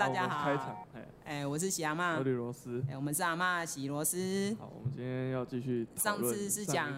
[0.00, 0.42] 大家好。
[0.42, 4.56] 开场，哎，哎，我是喜阿妈，我是罗斯，哎，我们是阿妈喜罗斯。
[4.58, 5.86] 好，我们今天要继续。
[5.94, 6.90] 上次是讲，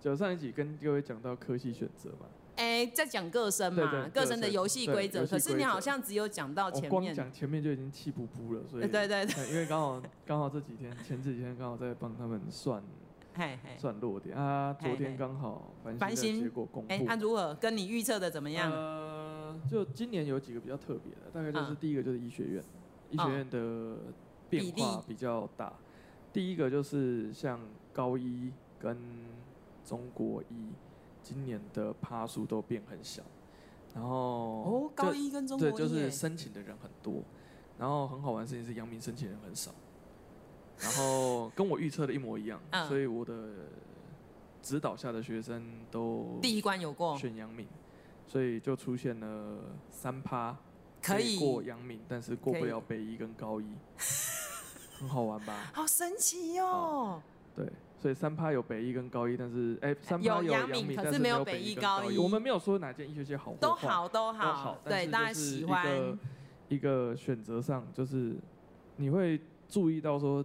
[0.00, 2.26] 就上一集跟各位讲到科系选择嘛。
[2.56, 5.24] 哎，在讲个身嘛，个身的游戏规则。
[5.24, 12.82] 可是你好像只有讲到前面，光讲前面就已经气不不了，所以 对对对，因为刚好刚好这几天前几天刚好在帮他们算。
[13.78, 14.76] 算落点啊！
[14.78, 18.70] 昨天刚好繁星结果公布，哎，他如何跟你预测的怎么样？
[19.70, 22.64] 呃，就今年有几个比较特别的，大概就是第一个就是医学院，
[23.10, 23.96] 医学院的
[24.48, 25.72] 变化比较大。
[26.32, 27.60] 第一个就是像
[27.92, 28.96] 高一跟
[29.84, 30.70] 中国一，
[31.22, 33.22] 今年的趴数都变很小。
[33.94, 37.22] 然后哦，高一跟中国医就是申请的人很多，
[37.78, 39.72] 然后很好玩的事情是阳明申请人很少。
[40.78, 43.34] 然后跟我预测的一模一样， 嗯、所以我的
[44.62, 47.16] 指导下的学生都第一关有过。
[47.18, 47.66] 选阳明，
[48.30, 49.58] 所以就出现了
[49.90, 50.56] 三趴
[51.02, 53.66] 可以过阳明，但是过不了北一跟高一，
[55.00, 55.52] 很好玩吧？
[55.74, 57.20] 好神奇哦！
[57.56, 62.16] 对，所以三趴有北一跟高一，但是哎，三趴有阳明，可是没有北一高一。
[62.18, 66.16] 我们没有说哪间医学系好，都好都好，都好对，大家喜欢
[66.68, 68.36] 一个选择上，就是
[68.94, 70.44] 你会注意到说。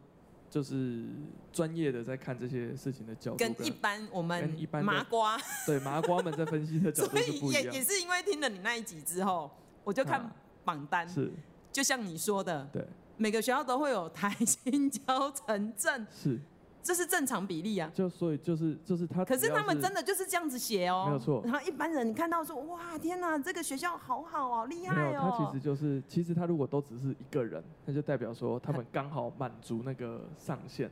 [0.56, 1.04] 就是
[1.52, 5.38] 专业的在看这些事情的角度，跟一般我们一般麻瓜。
[5.68, 7.64] 对麻瓜们在分析的角度是不一样。
[7.66, 9.52] 也也是因为听了你那一集之后，
[9.84, 10.32] 我就看
[10.64, 11.30] 榜单，是。
[11.74, 16.40] 就像你说的，对，每个学校都会有台新交城镇是。
[16.86, 21.42] 这是正常比例啊，就所以就是就是他，可是他们真的就是这样子写哦，没有错。
[21.44, 25.36] 然后一般人你看到说，哇，天哪，这个学校好好哦，厉害哦。
[25.36, 30.88] 他其实就是，其实他如果都只是一个人，那就代表说他们刚好满足那个上限，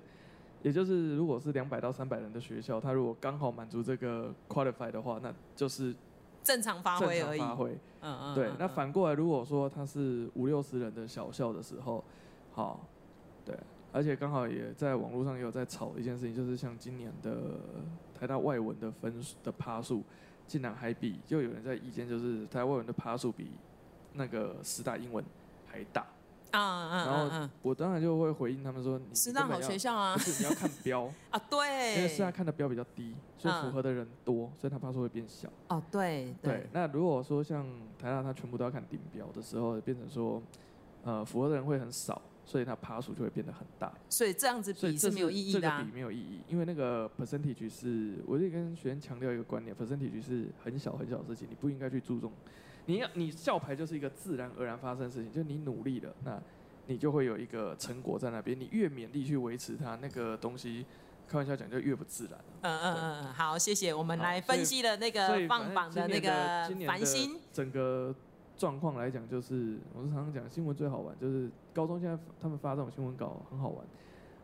[0.64, 5.94] 也就是如果是两百到三百人的学校，他如果刚好满足这个 qualify 的话，那就是
[6.44, 7.40] 正常发挥而已。
[7.40, 8.34] 发挥，嗯嗯。
[8.34, 12.04] 对，那反过来如果说他是五六十人的小校的时候，
[12.52, 12.93] 好，对。
[13.94, 17.60] 而且刚好也在网络上也有在吵一件事情，就是像今年的
[18.20, 20.04] 台大外文的分数的趴数，
[20.48, 23.52] 竟然还比就有人在意见，就是台大外文的趴数比
[24.14, 25.24] 那个师大英文
[25.68, 26.08] 还大
[26.50, 27.06] 啊啊！
[27.06, 35.48] 然后我当然就会回应他们说，师大好学校啊，不是你要看 标啊，对，因为师大看的标比较低，所以符合的人多，所以他趴数会变小。
[35.68, 36.68] 哦，对对。
[36.72, 37.64] 那如果说像
[38.00, 40.42] 台大他全部都要看顶标的时候，变成说
[41.04, 42.20] 呃符合的人会很少。
[42.46, 45.78] 所以它趴数就会变得很大，所以这样子比是没有意义的、啊。
[45.78, 52.32] 这个比没有意义，因为那个 percentage 是，我就跟学生强调一个观念，percentage 是很小很小的事情，你不应该去注重。
[52.86, 56.38] 你要你校牌就是一个自然而然发生的事情，就是你努力了，那
[56.88, 58.60] 你就会有一个成果在那边。
[58.60, 60.86] 你越勉力去维持它，那个东西，
[61.28, 62.38] 开玩笑讲就越不自然。
[62.62, 63.94] 嗯嗯嗯嗯，好，谢谢。
[63.94, 68.14] 我们来分析了那个放榜的那个繁星整个。
[68.56, 73.86] 状况来讲，就是我是常常讲新闻最好玩，就是高中现在他们发这种新闻稿很好玩。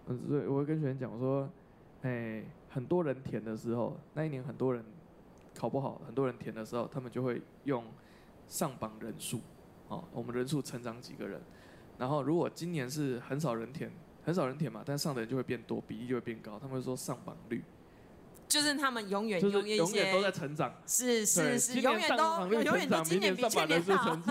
[0.08, 1.50] 嗯，所以我会跟学生讲，我说，
[2.02, 4.84] 哎，很多人填的时候，那一年很多人
[5.56, 7.84] 考不好，很多人填的时候，他们就会用
[8.48, 9.40] 上榜人数，
[9.88, 11.40] 哦，我们人数成长几个人。
[11.98, 13.92] 然后如果今年是很少人填，
[14.24, 16.58] 很少人填嘛，但上的人就会变多，比例就会变高。
[16.58, 17.64] 他们会说上榜率。
[18.50, 24.18] 就是他们永远永远都在成长，是是是，永远都永远都今年比去年好。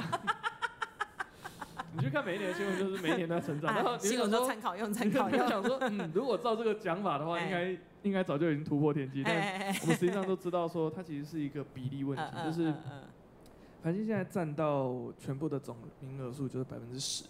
[1.95, 3.75] 你去看每一年的新闻，就是每一年都在成长。
[3.75, 5.49] 然后新闻都参考用参考用。
[5.49, 9.23] 想说，嗯，如果照这个讲法的话，应该应该早就已经突破天际。
[9.25, 12.75] 但我们实际上都知道，说它其实是一个比例问题，就是
[13.83, 17.25] 繁星现在占到全部的总名额数就是百分之十，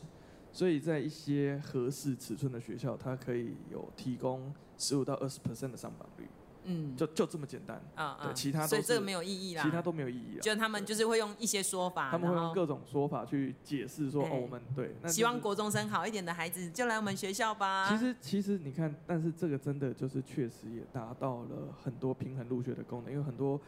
[0.53, 6.27] 所以在一些合适尺寸的学校，它可以有提供十五到二十 percent 的上榜率。
[6.65, 8.19] 嗯，就就这么简单啊！
[8.23, 10.43] 对，其他所以这个没有意义啦，其他都没有意义啊。
[10.43, 17.89] 就他们就是会用一些说法，他们会用各种说法去解释说，哦，我们对，希望国中生好一点的孩子就来我们学校吧。
[17.89, 23.59] 其实其实你看，但是这个真的就是确实也达到了很多平衡入学的功能，因为很多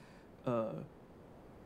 [0.45, 0.75] 呃，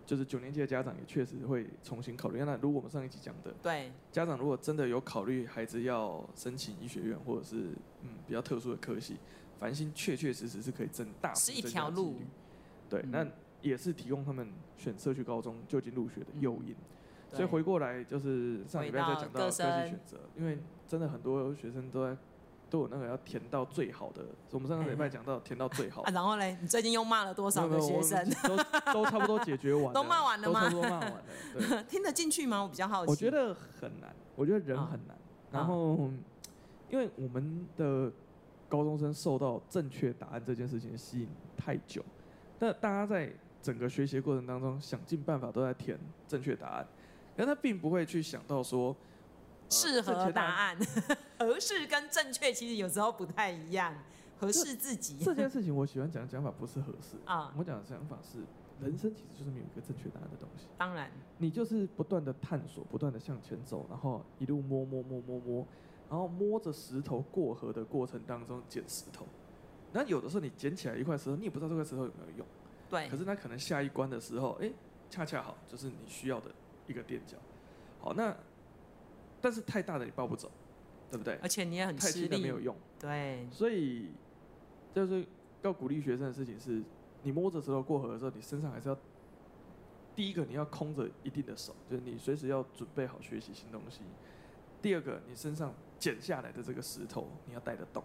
[0.06, 2.38] 就是九年级的家长也确实会重新考虑。
[2.44, 7.70] 那如果我们上一集讲的，对，家长如果真的有考虑孩子要申请医学院或者是
[8.02, 9.16] 嗯比较特殊的科系。
[9.58, 12.16] 繁星确确实实是可以增大是一条路，
[12.88, 13.26] 对，嗯、那
[13.62, 14.46] 也是提供他们
[14.76, 16.74] 选社区高中就近入学的诱因。
[17.30, 22.16] 嗯、所以回过来就是上礼拜在讲到科系选择，因为真的很多学生都在
[22.68, 24.24] 都有那个要填到最好的。
[24.50, 28.28] 我们上个礼拜讲到 填到最好、啊，然后嘞，你最近又骂了多少个学生？
[28.42, 28.56] 都
[28.92, 30.68] 都 差不多解决完了，都骂完了吗？
[30.68, 31.24] 都差不多骂完了，
[31.56, 32.62] 对，听得进去吗？
[32.62, 33.10] 我比较好奇。
[33.10, 35.16] 我觉得很难，我觉得人很难。
[35.16, 35.20] 哦、
[35.50, 36.12] 然后，哦、
[36.90, 38.12] 因为我们的。
[38.74, 42.04] 高中生受到正确答案这件事情吸引太久，
[42.58, 43.32] 那大家在
[43.62, 46.86] 整个学习过程当中想尽办法都在填正确答案，
[47.36, 48.96] 但他并不会去想到说，
[49.70, 50.76] 适合答案，
[51.38, 53.94] 合适跟正确其实有时候不太一样。
[54.36, 58.40] 合适自己这，这件事情，我喜欢讲的讲法不是合适啊，我讲的想法是，
[58.80, 60.66] 人生其实就是没有一个正确答案的东西。
[60.76, 65.66] 当然，你就是不断的探索，不断的向前走，然后一路摸摸摸摸摸，
[66.14, 69.26] 然后摸着石头过河的过程当中捡石头。
[69.92, 72.46] 那有的时候你捡起来一块石头，你也不知道这块石头有没有用。
[72.88, 73.08] 对。
[73.08, 74.72] 可是那可能下一关的时候，哎、欸，
[75.10, 76.52] 恰恰好就是你需要的
[76.86, 77.36] 一个垫脚。
[78.00, 78.32] 好，那
[79.40, 80.48] 但是太大的你抱不走，
[81.10, 81.34] 对不对？
[81.42, 82.76] 而且你也很吃力，太轻的没有用。
[83.00, 83.48] 对。
[83.50, 84.10] 所以。
[84.94, 85.26] 就是
[85.62, 86.80] 要鼓励学生的事情是，
[87.24, 88.96] 你摸着石头过河的时候，你身上还是要
[90.14, 94.02] 第一个你要空着一定的手，就是你随时要准备好学习新东西。
[94.84, 98.04] 第二个，你身上捡下来的这个石头你要带得动，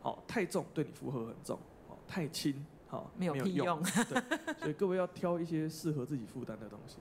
[0.00, 3.82] 好，太重对你负荷很重，好，太轻好没有屁用。
[4.08, 6.96] 对，所以各位要挑一些适合自己负担的东西。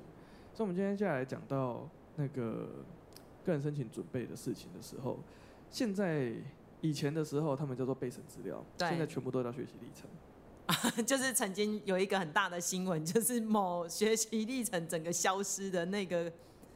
[0.53, 2.67] 所以，我们今天接下来讲到那个
[3.45, 5.17] 个人申请准备的事情的时候，
[5.69, 6.33] 现在。
[6.85, 10.99] 以前的时候，他们叫做备审资料，现在全部都叫学习历程。
[11.07, 16.29] 就是曾经有一个很大的新闻，就是某学习历程整个消失的那个。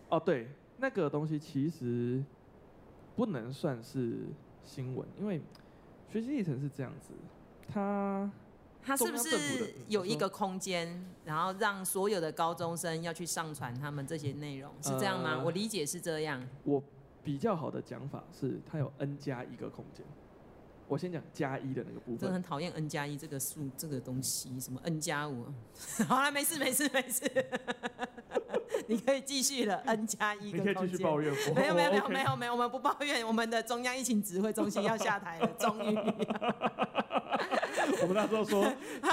[0.07, 0.47] 哦，对，
[0.77, 2.23] 那个东西其实
[3.17, 4.19] 不能算是
[4.63, 5.41] 新闻，因为
[6.09, 7.13] 学习历程是这样子，
[7.67, 8.31] 它
[8.81, 15.31] 它是不是有一个空间，然后让所有的高中生要去上传他们这些内容，是这样吗？
[15.39, 16.41] 呃，我理解是这样。
[16.63, 16.81] 我。
[17.23, 20.01] 比较好的讲法是，它有 n 加一个空间。
[20.87, 22.19] 我先讲加一的那个部分。
[22.19, 25.45] 真的很讨厌 n 加一这个数这个东西，什么 n 加五。
[26.07, 27.29] 好了，没事没事没事。
[28.87, 30.73] 你可以继续了， n 加一个空间。
[30.73, 31.33] 你可以继续抱怨。
[31.55, 33.25] 没有没有没有没有没有，我们不抱怨。
[33.25, 35.97] 我们的中央疫情指挥中心要下台了， 终于。
[38.01, 38.63] 我们那时候说，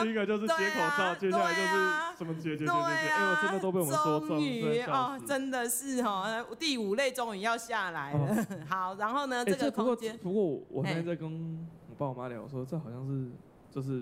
[0.03, 4.29] 第一个就是接口罩，啊、接下来就是什么解决解决解决，哎、啊欸，我真的都被我们说中。
[4.29, 8.19] 终于哦，真的是哦，第五类终于要下来了。
[8.19, 10.19] 哦、好，然后呢，欸、这个空间。
[10.19, 13.31] 不过我那天在跟我爸我妈聊，我说这好像是
[13.71, 13.93] 就是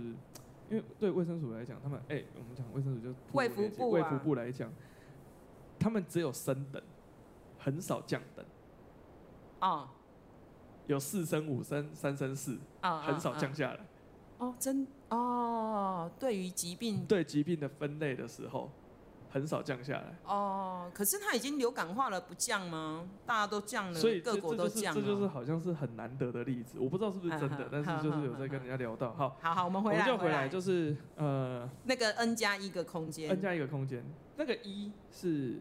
[0.70, 4.72] 因为对卫生署来讲，他们哎、欸，我们讲卫生署就卫福部卫福部来讲，
[5.82, 6.82] 他们只有升等，
[7.58, 8.44] 很少降等。
[9.60, 9.88] 哦。
[10.88, 13.80] 有四升、五升、三升、四，很少降下来。
[14.38, 18.68] 哦，真哦，对于疾病对疾病的分类的时候，
[19.30, 20.18] 很少降下来。
[20.24, 23.08] 哦，可是它已经流感化了，不降吗？
[23.24, 25.00] 大家都降了，所以各国都降了。
[25.00, 29.12] 这就是好像是很难得的例子，我不知道是不是真的，啊、但是就是有在跟人家聊到。
[29.12, 34.04] 好，好好，我们回来，我们就回来，就是呃，那个 n 加一个空间，n 加一个空间，
[34.42, 35.60] 那个一是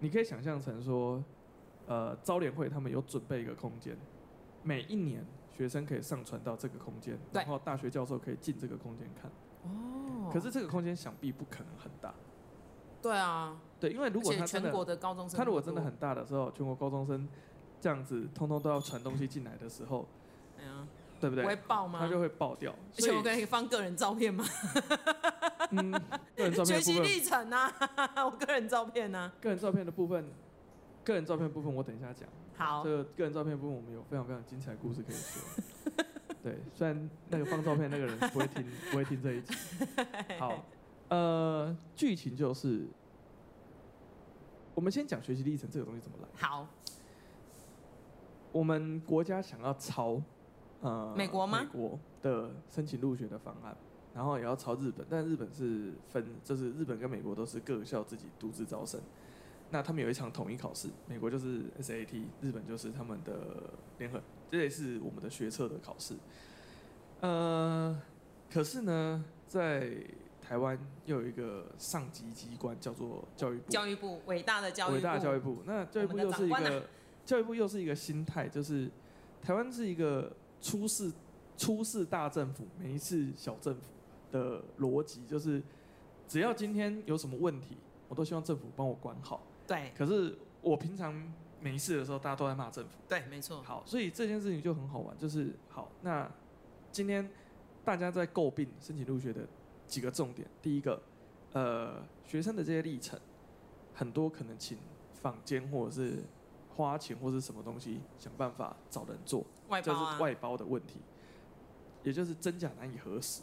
[0.00, 1.22] 你可以想象成说，
[1.86, 3.96] 呃，招联会他们有准备一个空间，
[4.64, 5.24] 每一年。
[5.52, 9.30] 学生可以上传到这个空间，然后大学教授可以进这个空间看。
[9.64, 10.30] 哦。
[10.32, 12.14] 可是这个空间想必不可能很大。
[13.02, 13.60] 对啊。
[13.78, 17.28] 对，因为如果他全国的高中生，他如果真的很大的时候，全国高中生
[17.78, 20.06] 这样子通通都要传东西进来的时候，
[20.58, 20.88] 哎呀，
[21.20, 21.44] 对不对？
[21.44, 21.98] 会爆吗？
[22.00, 22.74] 它就会爆掉。
[22.96, 24.44] 而且我可以放个人照片吗？
[25.70, 25.92] 嗯，
[26.34, 26.66] 个人照片。
[26.66, 27.70] 学习历程啊，
[28.24, 29.30] 我个人照片啊。
[29.40, 30.32] 个人照片的部分，
[31.04, 32.28] 个人照片的部分我等一下讲。
[32.56, 36.04] 好，这个个人照片部分，我们有非常非常精彩的故事可以说。
[36.42, 39.54] 对，虽然那个放照片那个人不会听，不会听这一集。
[40.38, 40.64] 好，
[41.08, 42.86] 呃，剧情就是，
[44.74, 46.28] 我们先讲学习历程这个东西怎么来。
[46.34, 46.66] 好，
[48.52, 50.20] 我们国家想要抄，
[50.80, 51.60] 呃，美国吗？
[51.60, 53.76] 美国的申请入学的方案，
[54.14, 59.00] 然后也要抄日本，但日本是分，就是日本跟美国都是各校自己独自招生。
[59.72, 64.20] 那他们有一场统一考试，美国就是 SAT，日本就是他们的联合，
[64.50, 66.16] 这也是我们的学测的考试。
[67.20, 68.00] 呃，
[68.52, 69.92] 可是呢，在
[70.40, 75.62] 台湾又有一个上级机关叫做教育部，教育部伟大的教育部，伟大的教育部。
[75.64, 76.82] 那教育部又是一个、啊、
[77.24, 78.90] 教育部又是一个心态，就是
[79.40, 81.12] 台湾是一个初试
[81.56, 83.92] 初试大政府，每一次小政府
[84.30, 85.62] 的逻辑就是，
[86.26, 87.76] 只要今天有什么问题，
[88.08, 89.42] 我都希望政府帮我管好。
[89.66, 91.14] 对，可是我平常
[91.60, 92.90] 没事的时候，大家都在骂政府。
[93.08, 93.62] 对，没错。
[93.62, 95.90] 好，所以这件事情就很好玩，就是好。
[96.02, 96.30] 那
[96.90, 97.30] 今天
[97.84, 99.46] 大家在诟病申请入学的
[99.86, 101.00] 几个重点，第一个，
[101.52, 103.18] 呃，学生的这些历程，
[103.94, 104.78] 很多可能请
[105.12, 106.22] 坊间或者是
[106.74, 111.00] 花钱或者是什么东西想办法找人做，外包啊，就是外包的问题，
[112.02, 113.40] 也就是真假难以核实。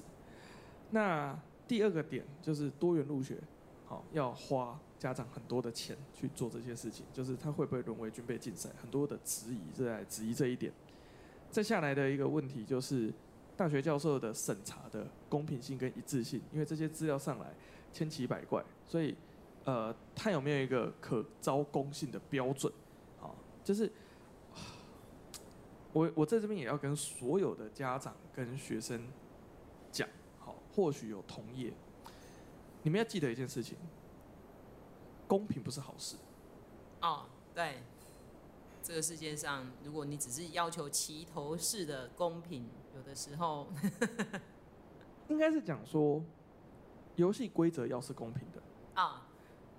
[0.91, 3.41] 那第二个点就是多元入学，
[3.87, 4.79] 好，要花。
[4.99, 8.67] 家长很多的钱去做这些事情，就是他会不会沦为军备竞赛？
[8.81, 10.73] 很多的质疑在质疑这一点。
[11.51, 13.13] 再下来的一个问题就是
[13.55, 17.53] 大学教授的审查的公平性跟一致性，因为这些资料上来
[17.93, 19.15] 千奇百怪，所以
[19.65, 22.73] 呃，他有没有一个可招公信的标准？
[23.21, 23.29] 啊，
[23.63, 23.91] 就是
[25.97, 29.01] 我我在这边也要跟所有的家长跟学生
[29.91, 31.73] 讲，好，或许有同业，
[32.83, 33.75] 你们要记得一件事情，
[35.27, 36.17] 公平不是好事。
[37.01, 37.25] 哦，
[37.55, 37.81] 对，
[38.83, 43.67] 这个世界上，如果你只是要求齐头式的公平，有的时候，
[45.29, 46.23] 应该是讲说，
[47.15, 48.61] 游戏规则要是公平的
[48.93, 49.03] 啊。
[49.03, 49.21] 哦，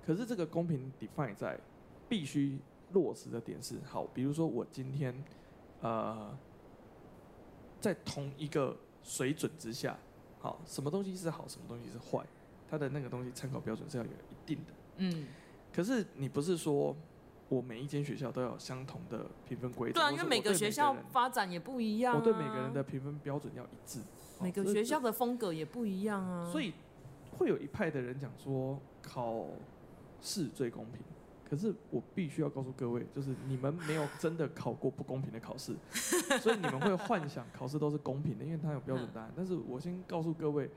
[0.05, 1.61] 可是这个公平 define 在
[2.09, 2.59] 必须
[2.91, 5.15] 落实的点是，好，比如说我今天。
[5.81, 6.37] 呃，
[7.81, 9.97] 在同一个水准之下，
[10.41, 12.25] 好，什么东西是好，什么东西是坏，
[12.69, 14.73] 它的那个东西参考标准是要有一定的。
[14.97, 15.27] 嗯。
[15.73, 16.97] 可是你不是说
[17.49, 19.95] 我每一间学校都要有相同的评分规则？
[19.95, 22.19] 对啊，因为每个学校发展也不一样啊。
[22.19, 24.01] 我对每个人的评分标准要一致。
[24.41, 26.51] 每个学校的风格也不一样啊。
[26.51, 26.73] 所以
[27.37, 29.47] 会有一派的人讲说，考
[30.21, 31.01] 试最公平。
[31.49, 35.75] 可是我必须要告诉各位，就是你们没有真的考过不公平的考试，
[36.43, 39.33] 所以你们会幻想考试都是公平的，因为它有标准答案。
[39.35, 40.71] 但是我先告诉各位，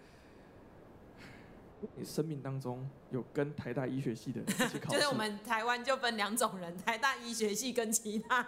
[1.98, 8.42] 你生命当中有跟台大医学系的人一起考试，就是我们台湾就分两种人，台大医学系跟其他。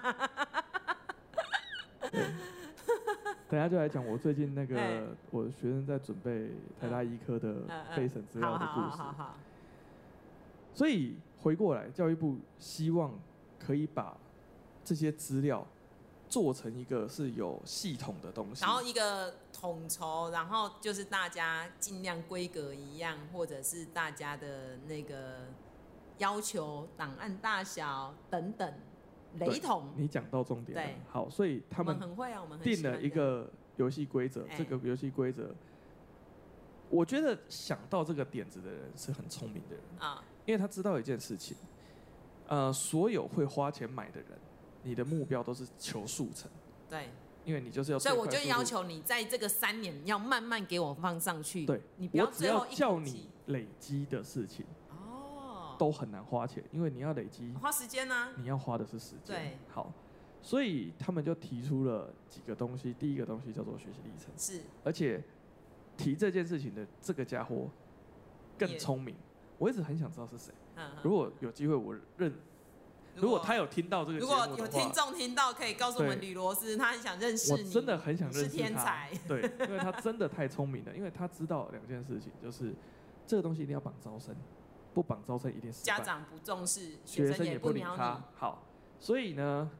[3.50, 7.54] 等下就来讲我最近那个我学生在准备台大医科的
[7.98, 9.04] 备审资料的故事。
[10.74, 11.18] 所以。
[11.44, 13.20] 回过来，教育部希望
[13.60, 14.18] 可以把
[14.82, 15.68] 这些资料
[16.30, 25.48] 做成一个是有系统的东西，然后一个统筹，然后就是大家尽量规格一样，或者是大家的那个
[26.18, 28.74] 要求、档案大小等等
[29.40, 29.92] 雷同。
[29.98, 35.54] 你讲到重点了，对，好，所以他们很会啊，我们定了一个游戏规则，这个游戏规则，
[36.90, 39.84] 我觉得想到这个点子的人是很聪明的人。
[40.00, 40.24] 啊。
[40.46, 41.56] 因为他知道一件事情，
[42.48, 44.30] 呃，所有会花钱买的人，
[44.84, 46.50] 你的目标都是求速成。
[46.90, 47.10] 对。
[47.46, 48.00] 因为你就是要。
[48.00, 51.66] 所以我就要求你在这个三年要慢慢给我放上去。
[51.66, 51.82] 对。
[51.98, 54.66] 你不要最后一叫你累积的事情。
[54.90, 55.76] 哦。
[55.78, 57.52] 都很难花钱，因为你要累积。
[57.62, 58.30] 花时间呢？
[58.38, 59.36] 你要花的是时间。
[59.36, 59.58] 对。
[59.68, 59.92] 好，
[60.42, 62.94] 所以他们就提出了几个东西。
[62.94, 64.32] 第一个东西叫做学习历程。
[64.38, 64.62] 是。
[64.82, 65.22] 而且
[65.98, 67.70] 提这件事情的这个家伙
[68.58, 69.14] 更聪明。
[69.64, 70.54] 我一直很想知道是谁。
[71.04, 72.34] 如果有机会，我认。
[73.16, 77.70] 如果他有听到这个，如果有听众听到，可以告诉我们吕罗斯，他很想认识你。
[77.70, 78.52] 我真的很想认识他。
[78.52, 79.10] 是天才。
[79.26, 82.74] 对，因为他真的太聪明了，因为他知道两件事情，就是
[83.26, 84.36] 这个东西一定要绑招生，
[84.94, 85.82] 不绑招生一定是。
[85.82, 88.02] 家长不重视，学生也不鸟你。
[88.36, 88.64] 好，
[89.00, 89.72] 所以呢，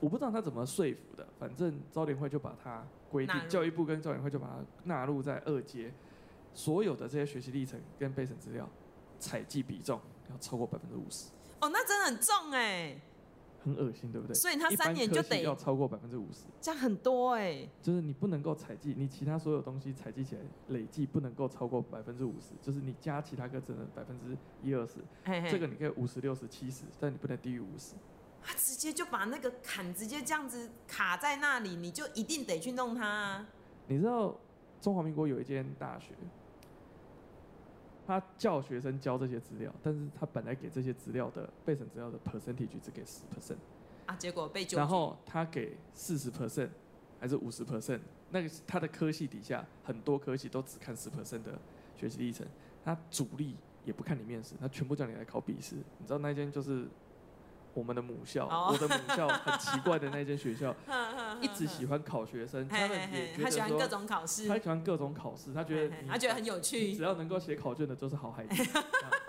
[0.00, 5.94] 我不知道他怎么说服的，反正招联会就把他规定，教育部跟招联会就把它纳入在二阶，
[6.52, 8.68] 所有的这些学习历程跟备审资料。
[9.20, 10.00] 采计比重
[10.30, 11.28] 要超过百分之五十
[11.60, 12.98] 哦，那真的很重哎，
[13.62, 14.34] 很恶心，对不对？
[14.34, 17.68] 所以他三年就得要超过百分之五十，这样很多哎。
[17.82, 24.94] 就是你不能够采集，你其他所有东西采集起来累计不能够超过百分之五十，就是你加其他个只能百分之一二十，
[25.50, 27.92] 这个你可以五十六十七十，但你不能低于五十。
[28.42, 33.46] 他直接就把那个坎直接这样子卡在那里，你就一定得去弄它。
[33.86, 34.34] 你知道
[34.80, 36.14] 中华民国有一间大学。
[38.10, 43.54] 他叫学生交这些资料，但是他本来给这些资料的备审资料的 percentage 只给十 percent，
[44.06, 44.76] 啊，结果被纠。
[44.76, 46.70] 然后他给四十 percent
[47.20, 48.00] 还是五十 percent，
[48.30, 51.56] 那个他的科系底下很多科系都只看十 percent 的
[51.94, 52.44] 学习历程，
[52.84, 56.88] 他主力也不看你面试，他全部叫你来考笔试，你知道那间就是。
[57.72, 60.74] 我们的母校，我的母校很奇怪的那间学校，
[61.40, 68.80] 一直喜欢考学生，他们也觉得说，他喜欢各种考试，他喜欢各种考试，他觉得他觉得很有趣，只要能够写考卷的都是好孩子。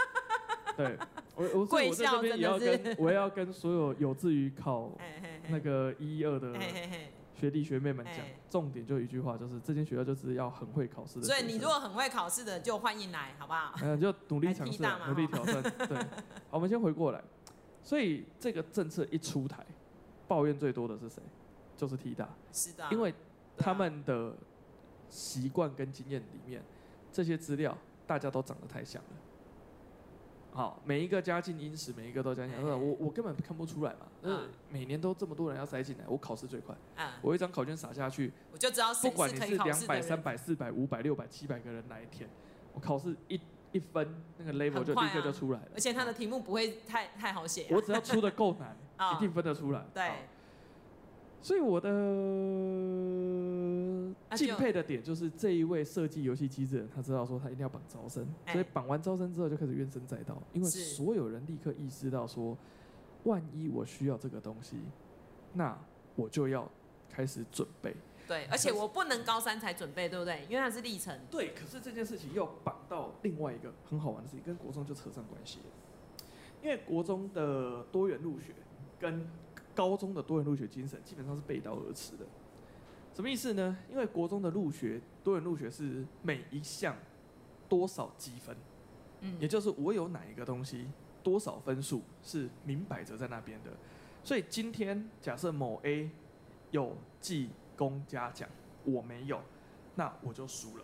[0.76, 0.98] 对，
[1.36, 4.92] 我我所以我在这边也要跟我也要跟所有有志于考
[5.50, 6.54] 那个一一二的
[7.36, 8.16] 学弟学妹们讲，
[8.50, 11.26] 重点就一句话，就是这间学校就是要很会考试的。
[11.26, 13.76] 所以你如果很会考试的，就欢迎来，好不好？
[13.84, 15.62] 嗯，就努力尝试，努力挑战。
[15.62, 15.98] 对，
[16.50, 17.22] 好，我们先回过来。
[17.84, 19.66] 所以这个政策一出台，
[20.28, 21.22] 抱怨最多的是谁？
[21.76, 22.30] 就是体大。
[22.54, 22.88] 是的。
[22.92, 23.14] 因为
[23.58, 24.34] 他们的
[25.10, 26.62] 习惯跟经验里面，
[27.12, 29.10] 这些资料大家都长得太像了。
[30.54, 32.64] 好，每一个家境殷实，每一个都这样讲。
[32.64, 34.08] 我我根本看不出来嘛。
[34.22, 34.50] 嗯。
[34.70, 36.76] 每年都这么多人要塞进来，我考试最快。
[37.22, 42.30] 我一张考卷撒下去，我就知道不管你是两百、三百、四百、五百、六百、七百个人来填，
[42.74, 43.40] 我考试一。
[43.72, 47.68] 一分那个 level 就立刻就出来了，而且他的题目不会太太好写。
[47.70, 48.76] 我只要出的够难，
[49.16, 49.86] 一定分得出来。
[49.94, 50.12] 对，
[51.42, 51.90] 所以我的
[54.36, 62.58] 敬佩的点就是这一位设计游戏机制人，他知道说他一定要绑招生，所以绑完招生之后就开始怨声载道，因为所有人立刻意识到说，
[63.24, 64.78] 万一我需要这个东西，
[65.54, 65.78] 那
[66.16, 66.70] 我就要
[67.10, 67.96] 开始准备。
[68.32, 70.46] 对，而且我不能高三才准备，对不对？
[70.50, 71.20] 因为它是历程。
[71.30, 75.66] 对，可是这件事情又绑到另外一个很好玩的事情，跟国中就扯上关系了。
[76.64, 78.54] 因为国中的多元入学
[78.98, 79.28] 跟
[79.76, 82.26] 高中的多元入学精神基本上是背道而驰的。
[83.14, 83.78] 什么意思呢？
[83.90, 86.96] 因为国中的入学多元入学是每一项
[87.68, 88.56] 多少积分，
[89.20, 90.88] 嗯，也就是我有哪一个东西
[91.22, 93.72] 多少分数是明摆着在那边的。
[94.24, 96.10] 所以今天假设某 A
[96.70, 97.50] 有记
[97.82, 98.48] 功嘉奖，
[98.84, 99.42] 我没有，
[99.96, 100.84] 那我就输了。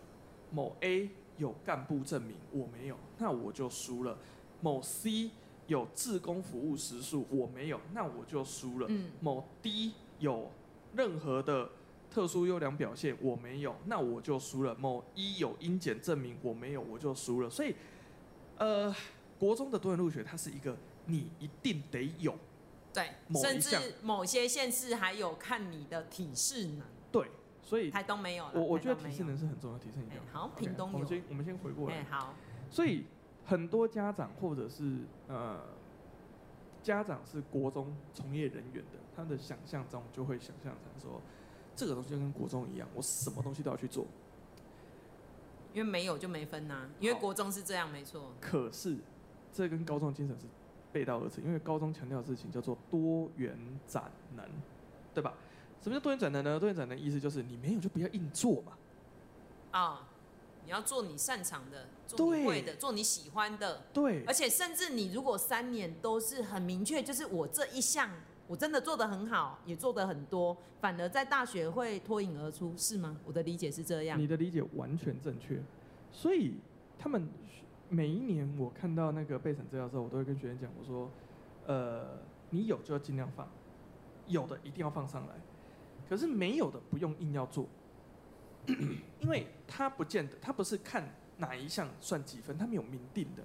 [0.50, 4.18] 某 A 有干部证明，我没有，那我就输了。
[4.60, 5.30] 某 C
[5.68, 8.86] 有自工服务时数，我没有，那我就输了。
[8.90, 9.12] 嗯。
[9.20, 10.50] 某 D 有
[10.96, 11.70] 任何的
[12.10, 14.74] 特殊优良表现，我没有，那我就输了。
[14.74, 17.48] 某 E 有英检证明，我没有，我就输了。
[17.48, 17.76] 所以，
[18.56, 18.92] 呃，
[19.38, 20.76] 国中的多元入学，它是一个
[21.06, 22.36] 你一定得有。
[22.98, 26.82] 对，甚至某些县市还有看你的体适能。
[27.12, 27.30] 对，
[27.62, 28.52] 所以台东没有了。
[28.54, 30.32] 我我觉得体适能是很重要，体适能一定要。
[30.32, 32.04] 好，屏东我们先我们先回过来。
[32.04, 32.34] 好。
[32.70, 33.06] 所以
[33.46, 35.60] 很多家长或者是呃
[36.82, 41.20] 家长是国中从业人员的，他的想象中就会想象成说，
[41.76, 44.06] 这个东西就跟国中一样，我什么东西都要去做。
[45.74, 48.32] 因为没有就没分呐、啊，因为国中是这样，没错。
[48.40, 48.96] 可是
[49.52, 50.46] 这跟高中精神是。
[50.98, 54.44] 背道而驰，因为高中强调的事情叫做多元展能，
[55.14, 55.32] 对吧？
[55.80, 56.58] 什么叫多元展能呢？
[56.58, 58.72] 多元展能的意思就是你没有就不要硬做嘛。
[59.70, 60.08] 啊，
[60.64, 63.84] 你要做你擅长的，做你会的，做你喜欢的。
[63.92, 64.24] 对。
[64.24, 68.10] 而且甚至你如果三年都是很明确，就是我这一项
[68.48, 73.16] 我真的做得很好，也做得很多，反而在大学会脱颖而出，是吗？
[73.24, 74.18] 我的理解是这样。
[74.18, 75.62] 你的理解完全正确，
[76.10, 76.54] 所以
[76.98, 77.28] 他们。
[77.88, 81.10] 每一年我看到那个备审资料的时候，我都会跟学生讲，我说，
[81.66, 82.18] 呃，
[82.50, 83.48] 你有就要尽量放，
[84.26, 85.34] 有的一定要放上来，
[86.08, 87.66] 可是没有的不用硬要做，
[88.66, 91.02] 因为他不见得，他不是看
[91.38, 93.42] 哪一项算几分，他没有明定的，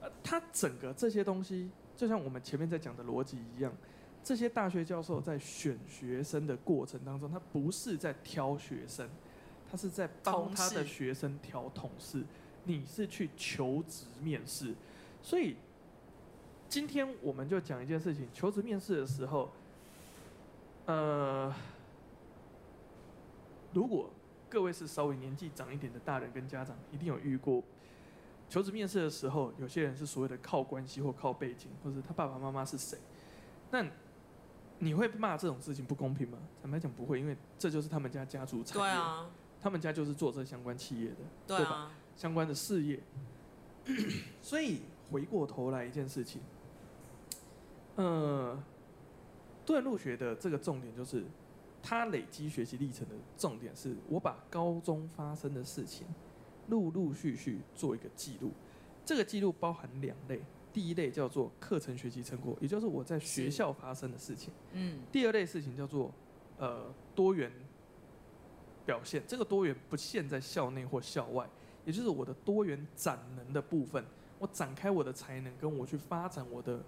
[0.00, 3.72] 呃，他整个这些东西，就像我们前面在讲的逻辑一样，
[4.22, 9.08] 这些大学教授在选学生的过程当中，他不是在挑学生，
[9.70, 12.24] 他是在帮他的学生挑同事。
[12.66, 14.74] 你是去求职面试，
[15.22, 15.56] 所以
[16.68, 19.50] 今天我们就讲一件事情：求职面试的时候，
[20.86, 21.54] 呃，
[23.72, 24.10] 如果
[24.50, 27.62] 各位是稍微年纪长一点的大人跟家长，一定有遇过
[28.48, 32.98] 求职面试的时候，有些人是所谓的靠关系或靠背景，或者他爸爸妈妈是谁，
[33.70, 33.86] 那
[34.80, 36.38] 你会骂这种事情不公平吗？
[36.60, 41.92] 坦白讲不会，因为这就是他们家家族产业，对啊，他们家就是做这相关企业的，对啊，对吧？
[42.16, 42.98] 相关的事业，
[44.40, 46.40] 所以回过头来一件事情，
[47.96, 48.58] 呃，
[49.66, 51.24] 多元入学的这个重点就是，
[51.82, 56.06] 他累积学习历程的重点是，我把高中发生的事情，
[56.68, 58.50] 陆陆续续做一个记录。
[59.04, 60.40] 这个记录包含两类，
[60.72, 64.52] 第一类叫做课程学习成果，也就是我在学校发生的事情。
[64.72, 65.00] 嗯。
[65.12, 66.10] 第二类事情叫做
[66.58, 67.52] 呃多元
[68.84, 71.48] 表现，这个多元不限在校内或校外。
[71.86, 74.04] 也就是我的多元展能的部分，
[74.40, 76.80] 我展开我的才能，跟我去发展我的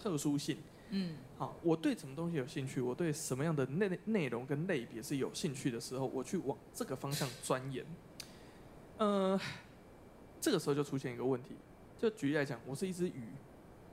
[0.00, 0.56] 特殊性。
[0.90, 7.84] 嗯，好，我对什么东西有兴趣，我对什么样的内内容跟类别是有兴趣的时候，我去往这个方向钻研。
[8.98, 9.38] 呃，
[10.40, 11.56] 这个时候就出现一个问题，
[11.98, 13.24] 就举例来讲，我是一只鱼，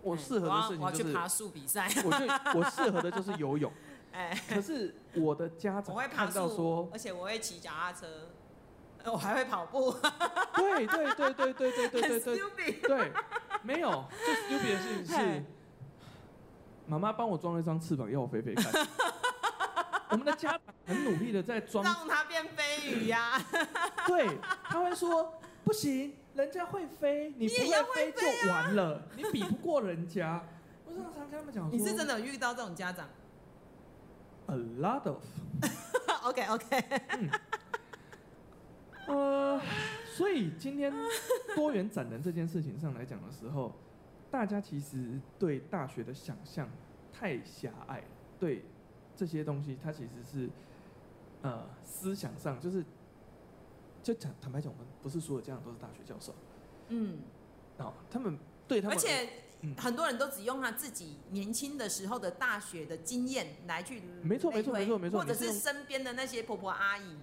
[0.03, 3.73] 我适合的事情就是我，我去爬树比赛，我就我适合的就是游泳。
[4.13, 8.29] 哎，可是我的家长看到说，而且我会骑脚踏车。
[9.11, 9.91] 我还会跑步，
[10.55, 13.11] 对对对对对对对对对，对，
[13.61, 15.43] 没有最 stupid 的事情是，
[16.87, 18.71] 妈妈帮我装了一张翅膀，要我飞飞看。
[20.09, 23.41] 我们的家长很努力的在装，让它变飞鱼呀。
[24.05, 24.27] 对，
[24.65, 30.45] 他会说不行，人家会飞，你不会飞就完了，你比不过人家。
[30.85, 33.09] 我常常跟他们讲，你是真的有遇到这种家长
[34.47, 35.23] ？A lot of。
[36.23, 36.83] OK OK。
[39.07, 39.59] 呃，
[40.15, 40.93] 所以今天
[41.55, 43.73] 多元展能这件事情上来讲的时候，
[44.31, 46.69] 大家其实对大学的想象
[47.11, 48.03] 太狭隘，
[48.39, 48.63] 对
[49.15, 50.49] 这些东西，它其实是
[51.41, 52.83] 呃思想上就是，
[54.01, 56.33] 就讲坦白讲，我们不是所有家长都是大学教授，
[56.89, 57.19] 嗯，
[57.77, 58.37] 哦，他们
[58.67, 59.29] 对他们，而且
[59.77, 67.17] 很多人都只用他自己年轻的时候的大学的经验来去，没错没错没错没错，或者是身边的那些婆婆阿姨。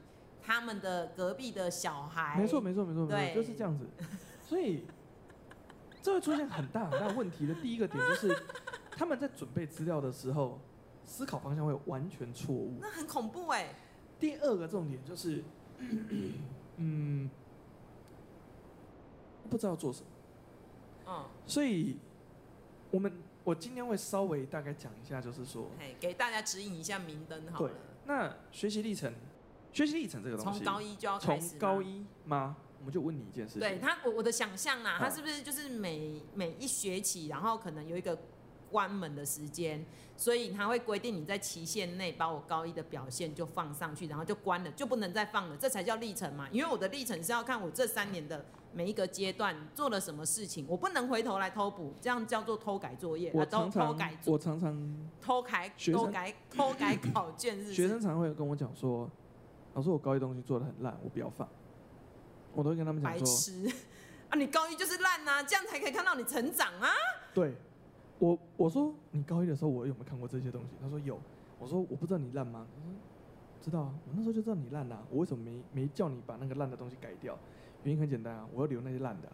[0.50, 3.86] 他们的隔壁的小孩，没错没错没错没错，就是这样子，
[4.42, 4.84] 所以
[6.02, 8.36] 这会出现很大很大问题的第一个点就是，
[8.90, 10.60] 他们在准备资料的时候，
[11.04, 12.76] 思考方向会完全错误。
[12.80, 13.68] 那很恐怖哎。
[14.18, 15.44] 第二个重点就是，
[16.78, 17.30] 嗯，
[19.48, 20.06] 不知道做什么。
[21.06, 21.24] 嗯。
[21.46, 21.96] 所以，
[22.90, 23.12] 我们
[23.44, 27.68] 我今天会稍微大概讲一下，就是说，给大家指引一下明灯好了。
[27.68, 27.76] 对。
[28.06, 29.14] 那学习历程，
[29.72, 31.48] 学习历程这个东西，从高一就要开始。
[31.50, 32.56] 从高一吗？
[32.78, 33.60] 我们就问你一件事情。
[33.60, 38.18] 对他，我我的想象啊，他是不是就是每每一学期，然后可能有一个
[38.70, 39.84] 关门的时间，
[40.16, 46.48] 所以他会规定你在期限内把我高一的表现就放上去，然后就关了，就不能再放了，这才叫历程嘛。
[46.50, 53.30] 因为我的历程是要看我这三年的每一个阶段做了什么事情，我不能回头来偷补，这样叫做偷改作业。
[53.34, 57.74] 我常常偷改，我常常偷改，偷改， 偷改考卷是不是？
[57.74, 59.10] 学生常会跟我讲说，
[59.74, 61.48] 老师我高一东西做的很烂，我不要放。
[62.52, 63.68] 我都会跟他们讲说，白痴
[64.28, 64.36] 啊！
[64.36, 66.88] 你高一就是烂啊，这样才可以看到你成长啊。
[67.32, 67.54] 对，
[68.18, 70.70] 我我说你高一的时候，我有没有看过这些东西？
[70.80, 71.18] 他说有。
[71.58, 72.66] 我说我不知道你烂吗？
[72.74, 72.92] 他说
[73.60, 75.02] 知道啊，我那时候就知道你烂啊。
[75.10, 77.38] 我为什么没没叫你把那个烂的东西改掉？
[77.84, 79.30] 原因很简单啊，我要留那些烂的。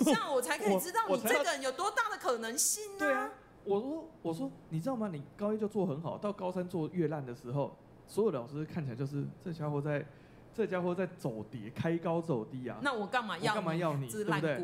[0.00, 2.98] 这样我才可以 知道你这个人有多大的可能性呢？
[2.98, 3.30] 对啊，
[3.64, 5.08] 我说我说你知道吗？
[5.12, 7.76] 你高一就做很好，到高三做越烂的时候，
[8.10, 10.04] 所有的老师看起来就是这家伙在。
[10.52, 12.76] 这家伙在走跌，开高走低啊！
[12.82, 13.54] 那我干嘛要？
[13.54, 14.08] 干嘛要你？
[14.10, 14.58] 对不对？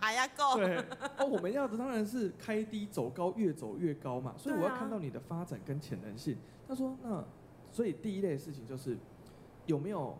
[0.00, 0.56] 还要 够？
[0.56, 0.78] 对。
[1.18, 4.32] 哦，我们要的当然是开低走高，越走越高嘛。
[4.38, 6.38] 所以我要看到你的发展跟潜能性。
[6.68, 7.22] 他说：“那
[7.72, 8.96] 所以第一类事情就是
[9.66, 10.16] 有没有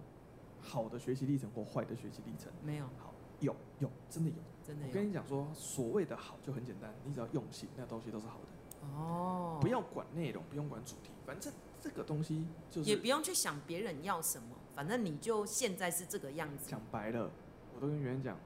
[0.61, 2.53] 好的学习历程或坏的学习历程？
[2.61, 2.87] 没有。
[2.99, 4.37] 好，有有，真的有。
[4.67, 4.89] 真的有。
[4.89, 8.89] 我跟你讲说，所谓的好就很简单，你只要用心，那东西都是好的。
[8.99, 9.44] 哦。
[9.65, 11.53] 不要管内容，不用管主题，反正。
[11.81, 16.71] 这个东西就是也不用去想别人要什么，反正你就现在是这个样子。
[16.71, 17.31] 讲白了，
[17.75, 18.39] 我都跟学员讲，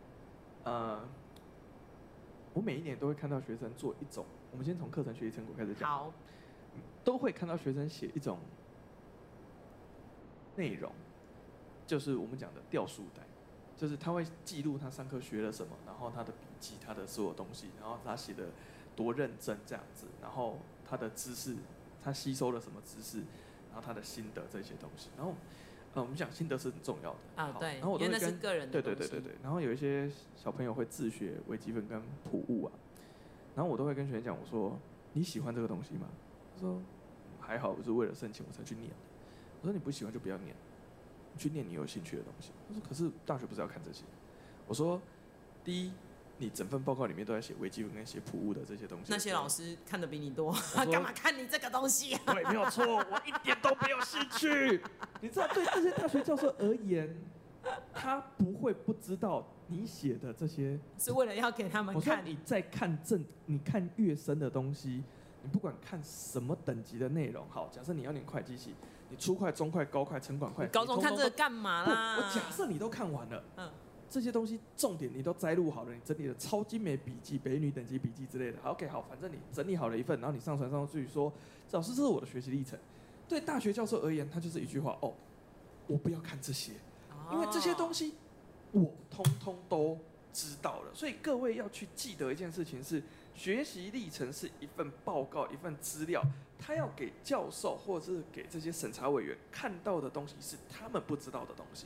[0.65, 1.09] 呃，
[2.53, 5.89] 我每一年都会看到学生做一种，我们先从课程学习成果开始讲。
[5.89, 6.13] 好，
[7.05, 8.41] 都会看到学生写一种
[10.57, 10.91] 内容，
[11.87, 13.23] 就是我们讲的掉书袋，
[13.77, 18.49] 就是他会记录他上课学了什么，然后他的笔记，他的所有东西，然后他写的
[18.97, 21.57] 多认真这样子，然后他的知识。
[22.01, 23.19] 他吸收了什么知识，
[23.71, 25.35] 然后他的心得这些东西，然后，
[25.95, 32.73] 呃，我们讲心得是很重要的啊，对，然后我都会跟是个人对对对对对，然后有一些小朋友会自学微积分跟普物啊，
[33.57, 34.79] 然后我都会跟学员讲，我说
[35.13, 36.07] 你喜欢这个东西吗？
[36.55, 36.81] 他说
[37.41, 38.97] 还好，我是为了申请我才去念的。
[39.61, 40.55] 我说你不喜欢就不要念，
[41.35, 42.53] 你去念你有兴趣的东西。
[42.69, 44.05] 他说可是大学不是要看这些？
[44.69, 45.03] 我说
[45.65, 45.93] 第一。
[46.41, 49.07] 你整份报告里面都在写微积分跟写普物的这些东西。
[49.09, 52.21] 那些老师看的比你多，他 干嘛看你这个东西啊？
[52.27, 54.81] 对，没有错，我一点都没有兴趣。
[55.21, 57.13] 你知道，对这些大学教授而言，
[57.93, 62.25] 他不会不知道你写的这些是为了要给他们看。
[62.25, 65.03] 你在看正，你看越深的东西，
[65.43, 68.77] 你不管看什么等级的内容，好，假设你要念会计系，
[69.11, 72.17] 你初会、中会、高会、城管会，高中看这个干嘛啦？
[72.17, 73.69] 我假设你都看完了，嗯。
[74.11, 78.59] 这些东西重点你都摘录好了，你整理了超精美笔记、北女等级笔记之类的。
[78.65, 81.33] ，OK，好，反正你整理好了一份，然后你上传上去说，
[81.73, 82.79] 老师，这是我的学习历程。
[83.29, 85.13] 对大学教授而言，他就是一句话：哦，
[85.87, 86.73] 我不要看这些，
[87.31, 88.15] 因为这些东西
[88.73, 89.99] 我通通都
[90.33, 90.95] 知道了。
[90.95, 93.03] 所以各位要去记得一件事情是，
[93.35, 96.23] 学习历程是一份报告、一份资料，
[96.59, 101.85] 他要给教授或者是给这些审查委员看到的东西是他们不知道的东西。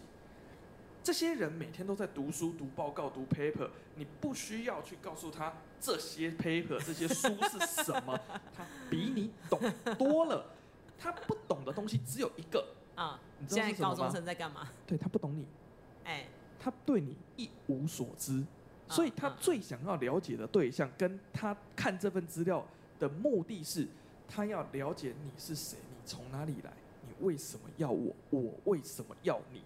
[1.03, 8.19] 这些人每天都在读书、读报告、读 paper，你不需要去告诉他这些 paper、这些书是什么，
[8.57, 9.61] 他比你懂
[9.99, 10.47] 多了。
[10.99, 13.49] 他不懂的东西只有一个啊，你？
[13.49, 14.69] 现在高中生在干嘛？
[14.87, 15.45] 对，他不懂你，
[16.05, 16.29] 哎，
[16.61, 18.45] 他对你一无所知，
[18.88, 22.65] 所以他最想要了解的对象，跟他看这份资料
[23.01, 23.88] 的目的是，
[24.29, 26.73] 他要了解你是谁，你从哪里来，
[27.09, 29.61] 你为什么要我，我为什么要你。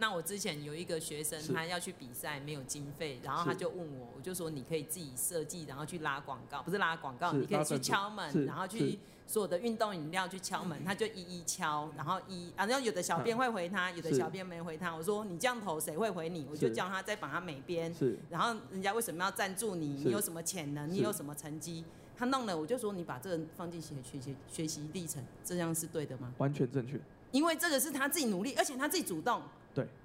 [0.00, 16.46] 那我之前有一个学生，他要去比赛，没有经费，然后他就问我，我就说你可以自己设计，然后去拉广告，不是拉广告，你可以去敲门，然后去所有的运动饮料去敲门，他就一一敲，然后一，然后有的小编会回他，有的小编没回他，我说你这样投谁会回你？
[16.50, 17.94] 我就叫他再把他美编，
[18.30, 19.88] 然后人家为什么要赞助你？
[19.88, 20.90] 你有什么潜能？
[20.90, 21.84] 你有什么成绩？
[22.16, 26.32] 他弄了，我就说你把这个放进学学习学习历程，这样是对的吗？
[26.38, 26.98] 完全正确，
[27.32, 29.42] 因为这个是他自己努力，而且他自己主动。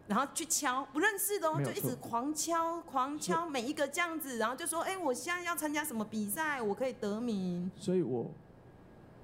[0.08, 8.30] 对，然后去敲不认识的哦，就一直狂敲狂敲每一个这样子，然后就说：“哎，我现在要参加什么比赛，我可以得名。”所以我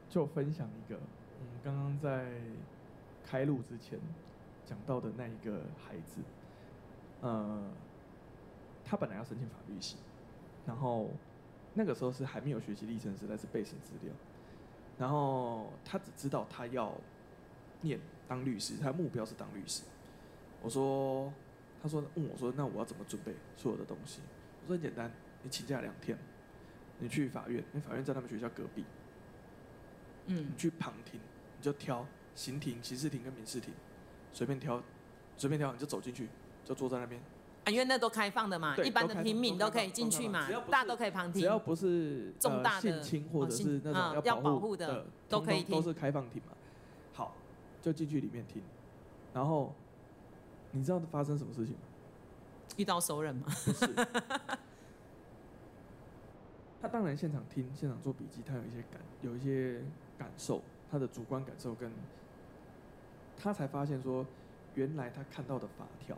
[0.10, 1.00] 就分享一个，
[1.40, 2.32] 嗯，刚刚在
[3.26, 4.00] 开录之前
[4.66, 6.22] 讲到的那一个孩子，
[7.22, 7.64] 呃，
[8.84, 9.98] 他本来要申请法律系，
[10.66, 11.10] 然后
[11.74, 14.14] 那个时候是还没有学习历程实在，是背审资料。
[14.98, 16.94] 然后他只知道他要
[17.82, 19.84] 念当律师，他的目标是当律师。
[20.62, 21.32] 我说，
[21.82, 24.22] 他说问我说，那我要怎么准备所有的东西？
[24.62, 25.12] 我说很简单，
[25.44, 26.18] 你请假两天，
[27.00, 28.86] 你去法院，因为法院在他们学校隔壁。
[30.28, 31.20] 嗯，你去旁听，
[31.58, 33.74] 你就挑刑庭、刑事庭跟民事庭，
[34.32, 34.82] 随便挑，
[35.36, 36.30] 随便挑，你就走进去，
[36.64, 37.20] 就坐在那边。
[37.66, 41.42] 啊，因为那都开放的嘛，一般的平民都可以进去嘛，大家都可以旁听。
[41.42, 46.54] 只要不是重大的性侵或者是那种要保护的，都可以听，都是开放庭嘛。
[47.14, 47.36] 好，
[47.82, 48.62] 就进去里面听。
[49.34, 49.74] 然后，
[50.72, 51.82] 你知道发生什么事情吗？
[52.78, 53.46] 遇到熟人吗？
[53.66, 53.88] 不是。
[56.82, 59.84] 他当然现场听，现场做笔记，他有一些感，有一些
[60.18, 61.92] 感受，他的主观感受跟，
[63.38, 64.26] 他才发现说，
[64.74, 66.18] 原来他看到的法条。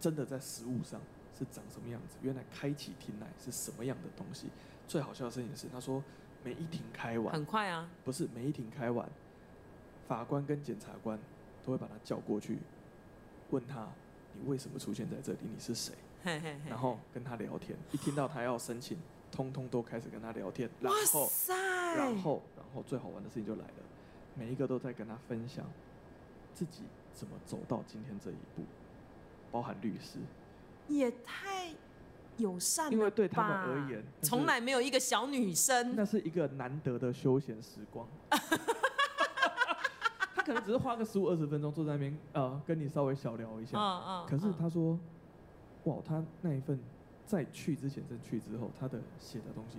[0.00, 1.00] 真的在实物上
[1.36, 2.16] 是长什么样子？
[2.22, 4.48] 原来开启庭来是什么样的东西？
[4.86, 6.02] 最好笑的事情是，他说
[6.44, 9.08] 每一庭开完，很快啊，不是每一庭开完，
[10.06, 11.18] 法官跟检察官
[11.64, 12.58] 都会把他叫过去，
[13.50, 13.88] 问他
[14.34, 15.38] 你为什么出现在这里？
[15.42, 15.94] 你是谁？
[16.24, 17.78] 嘿嘿嘿，然后跟他聊天。
[17.92, 18.98] 一听到他要申请，
[19.30, 20.68] 通通都开始跟他聊天。
[20.80, 21.54] 然后，哇塞，
[21.96, 23.84] 然后，然后最好玩的事情就来了，
[24.34, 25.64] 每一个都在跟他分享
[26.54, 26.82] 自己
[27.14, 28.62] 怎么走到今天这一步。
[29.50, 30.18] 包含律师，
[30.88, 31.70] 也太
[32.36, 32.96] 友善了吧？
[32.96, 35.96] 因为对他们而言，从来没有一个小女生。
[35.96, 38.06] 那是一个难得的休闲时光。
[40.48, 43.78] 他可能只是花个十五二十分钟坐在那边，呃，跟你稍微小聊一下。
[43.78, 44.26] 嗯嗯。
[44.26, 44.98] 可是他说，
[45.84, 46.78] 哇，他那一份
[47.26, 49.78] 在去之前，在去之后，他的写的东西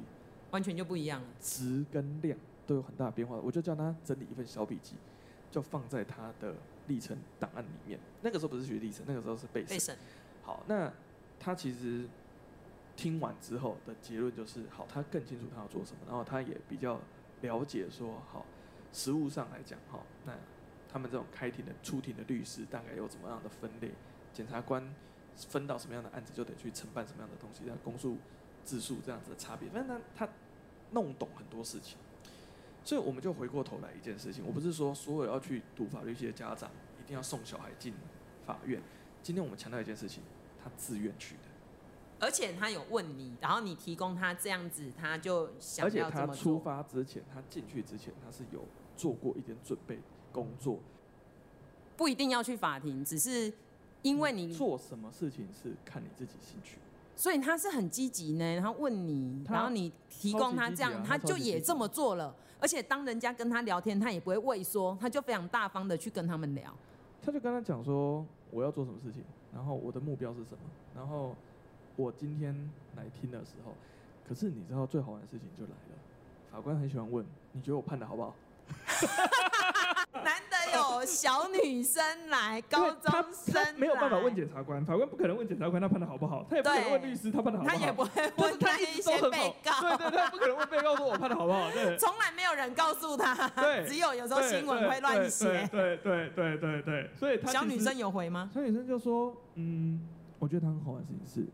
[0.51, 3.35] 完全就不一样了，质跟量都有很大的变化。
[3.37, 4.95] 我就叫他整理一份小笔记，
[5.49, 6.53] 就放在他的。
[6.87, 9.95] 历程档案里面，那个时候不是学历程，那个时候是背审。
[10.41, 10.91] 好，那
[11.39, 12.07] 他其实
[12.95, 16.99] 听完之后的结论就是，好，他更清楚他要做什么，然后他也比较
[17.41, 18.43] 了解说，好，
[18.91, 20.33] 实物上来讲，哈，那
[20.91, 23.91] 他们这种开庭的、出庭的律师大概有怎么样的分类，
[24.33, 24.83] 检察官
[25.35, 28.17] 分到什么样的案子就得去承办什么样的东西，像公诉、
[28.63, 30.33] 自诉这样子的差别，反正他他
[30.91, 31.97] 弄懂很多事情。
[32.83, 37.93] 所以我们就回过头来一件事情，我不是说所有要去读法律系的家长一定要送小孩进
[38.45, 38.81] 法院。
[39.21, 40.23] 今天我们强调一件事情，
[40.63, 49.99] 他自愿去的，而且他有问你，然后你提供他这样子，他就想要而且他出发之前，他进去之前，他是有做过一点准备
[50.31, 50.79] 工作。
[51.97, 53.51] 不一定要去法庭，只是
[54.01, 56.77] 因为你做什么事情是看你自己兴趣。
[57.15, 62.33] 所以他是很积极呢，然后问你，然后你提供他这样，他，他就也这么做了。
[62.61, 66.73] 而且当人家跟他聊天，他也不会畏缩，他就非常大方的去跟他们聊。
[67.21, 69.21] 他就跟他讲说，我要做什么事情，
[69.53, 70.59] 然后我的目标是什么，
[70.95, 71.35] 然后
[71.97, 72.55] 我今天
[72.95, 73.73] 来听的时候，
[74.25, 75.97] 可是你知道最好玩的事情就来了，
[76.53, 78.33] 法官很喜欢问，你觉得我判的好不好？
[80.23, 98.49] 难得有小女生来，高中生没有办法问检察官，法官不可能问检察官他判的好不好，他也不可能问律师他判的好不好，他也不会 问那一些被告，对对对，不可能问被告说我判的好不好，对，从来没有人告诉他，对，只有有时候新闻会乱写，对对对对对，所以他小女生有回吗？
[98.51, 100.01] 小女生就说，嗯，
[100.39, 101.47] 我觉得他很好玩的事情是，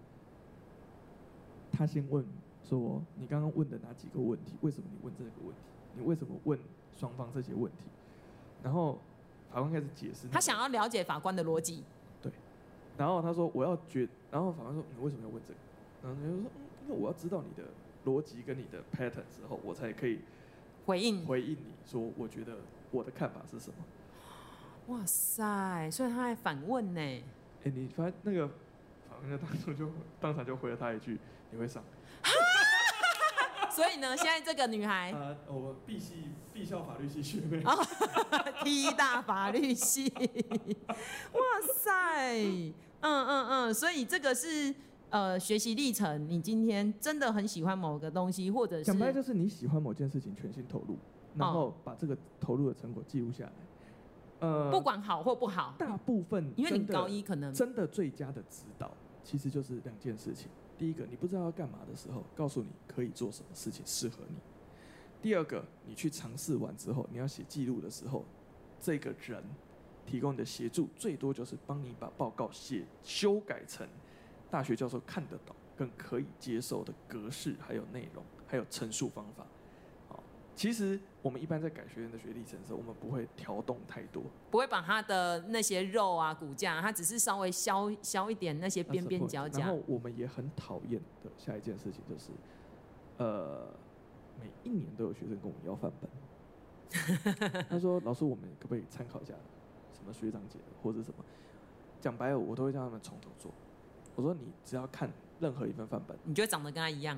[1.78, 2.26] 他先问
[2.64, 5.62] 说你刚刚问的哪几个问题，为什么你问这个问题，
[5.98, 6.58] 你为什么问
[6.98, 7.90] 双方这些问题？
[8.66, 8.98] 然后
[9.54, 11.84] 法官开始解释，他想要了解法官的逻辑。
[12.20, 12.32] 对，
[12.98, 15.60] 然后他说我要决，然后法官说你为什么要问这个？
[16.02, 17.70] 然后他就说，嗯，因为我要知道你的
[18.06, 20.22] 逻辑跟你的 pattern 之后，我才可以
[20.88, 22.58] 回应回应你说，我觉得
[22.90, 23.76] 我的看法是什么？
[24.88, 27.00] 哇塞，所以他还反问呢。
[27.00, 27.24] 哎，
[27.66, 31.20] 你发现那个法官就当场就当场就回了他一句，
[31.52, 31.84] 你会上。
[33.76, 37.62] 所以呢，现在这个女孩，呃，我们毕系必校法律系学妹，
[38.64, 40.10] 第一大法律系，
[41.34, 41.42] 哇
[41.76, 44.74] 塞，嗯嗯嗯，所以这个是
[45.10, 46.26] 呃学习历程。
[46.30, 50.98] 你今天真的很喜欢某个东西，或者是讲白就是你喜欢某件事情，全心投入，
[51.36, 53.52] 然后把这个投入的成果记录下来。
[54.40, 58.90] 呃，不管好或不好，大部分因为你高一可能真的最佳的指导，
[59.22, 60.48] 其实就是两件事情。
[60.78, 64.36] 第一个，你不知道要干嘛的时候，告诉你可以做什么事情适合你。
[65.22, 68.24] 第二个，你去尝试完之后，你要写记录的时候，
[68.80, 69.44] 这个人
[70.06, 73.88] 提供的协助，最多就是帮你把报告写修改成
[74.52, 79.48] 大学教授看得懂、更可以接受的格式，还有内容，还有陈述方法。
[80.56, 89.60] 其实我们一般在改学员的学历程的时候，我们不会调动太多，不会把他的那些肉啊、骨架，他只是稍微削削一点那些边边角角。
[89.60, 92.32] 然后我们也很讨厌的下一件事情就是，
[93.18, 93.68] 呃，
[94.40, 99.34] 每一年都有学生跟我们要范本， 他说：“老师，我们可不可以参考一下
[99.94, 101.26] 什么学长姐或者什么？”
[102.00, 103.52] 讲白了，我都会叫他们从头做。
[104.16, 107.18] 我说：“你只要看任何一份范本，你觉得长得跟他一样？”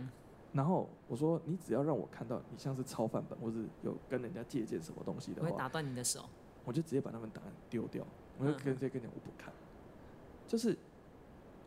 [0.58, 6.28] 然后我说，你只要让我看到你像是抄范本，或是有跟人家借鉴什么东西的话，我会打断你的手，
[6.66, 8.04] 我就直接把那份档案丢掉。
[8.40, 9.54] 我就跟这跟你我不看，
[10.48, 10.76] 就是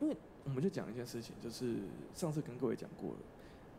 [0.00, 1.76] 因为我们就讲一件事情，就是
[2.14, 3.18] 上次跟各位讲过了，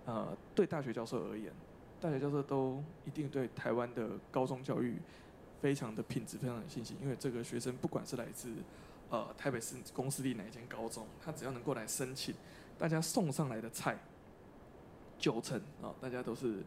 [0.05, 1.51] 呃，对大学教授而言，
[1.99, 4.95] 大学教授都一定对台湾的高中教育
[5.59, 8.49] 非常的品质非常有信心，因为这个学生不管是来自
[9.09, 12.33] 呃台北市公私立哪一间高中，他只要能够来申请，
[12.77, 13.97] 大家送上来的菜。
[15.21, 16.63] 九成啊，大家都是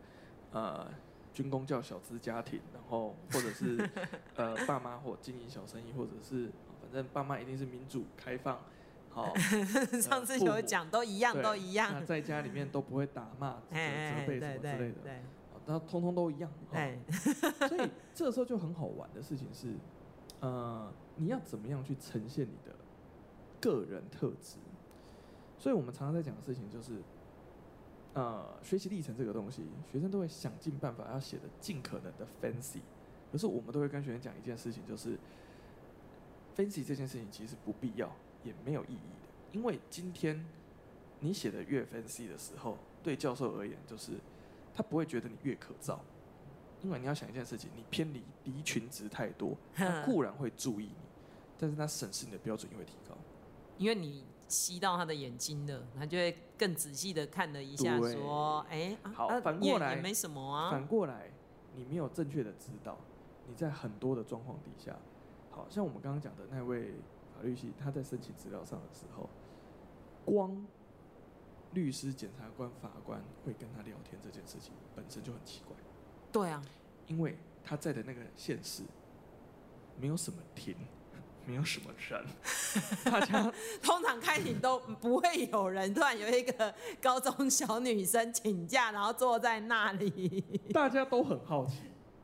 [0.52, 0.86] 呃
[1.32, 3.90] 军工教小资家庭，然后或者是
[4.36, 8.60] 呃爸妈或经营小生意，或者是反正爸妈一定是民主开放，
[9.10, 10.00] 好、 呃。
[10.00, 11.90] 上次有讲都一样，都一样。
[11.92, 15.22] 那在家里面都不会打骂、 责责备什么之类的，对，
[15.66, 16.48] 然后通通都一样。
[17.68, 19.74] 所以这个时候就很好玩的事情是，
[20.38, 22.72] 呃，你要怎么样去呈现你的
[23.60, 24.58] 个人特质？
[25.58, 27.02] 所以我们常常在讲的事情就是。
[28.14, 32.78] 呃，学习历程这个东西，学生都会想尽办法要写的尽可能的 fancy，
[33.32, 35.18] 可是我们都会跟学生讲一件事情，就是
[36.56, 40.46] fancy 这件事情其实不必要，也没有意义的，因为今天
[41.18, 44.12] 你写的越 fancy 的时候，对教授而言，就是
[44.72, 46.00] 他不会觉得你越可造，
[46.82, 50.94] 因为你要想一件事情，你偏离离群值太多，他固然会注意你，
[51.58, 53.16] 但是他审视你的标准也会提高，
[53.76, 54.22] 因为你。
[54.48, 60.70] 吸到他的眼睛了，他就会更仔细的看了一下，说：“哎、欸，好，反过来也没什么啊。
[60.70, 61.30] 反过来，
[61.74, 62.98] 你没有正确的指导，
[63.48, 64.96] 你在很多的状况底下，
[65.50, 66.92] 好像我们刚刚讲的那位
[67.34, 69.28] 法律系，他在申请资料上的时候，
[70.24, 70.66] 光
[71.72, 75.76] 律师、检察官、法官会跟他聊天这件事情本身就很奇怪。
[76.30, 76.62] 对啊，
[77.06, 78.82] 因为他在的那个现实
[79.98, 80.76] 没有什么庭。”
[81.46, 82.24] 没有什么人，
[83.04, 83.52] 大家
[83.82, 85.92] 通常开庭都不会有人。
[85.92, 91.82] 突然有一个高中小女生请假，然后坐在那里， 大家都很好奇，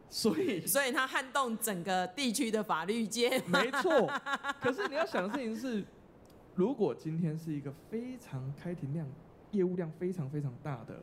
[0.09, 3.39] 所以所以他撼动整个地区的法律界。
[3.47, 4.11] 没错，
[4.61, 5.85] 可是你要想的事情是，
[6.55, 9.07] 如果今天是一个非常开庭量、
[9.53, 11.03] 业务量非常非常大的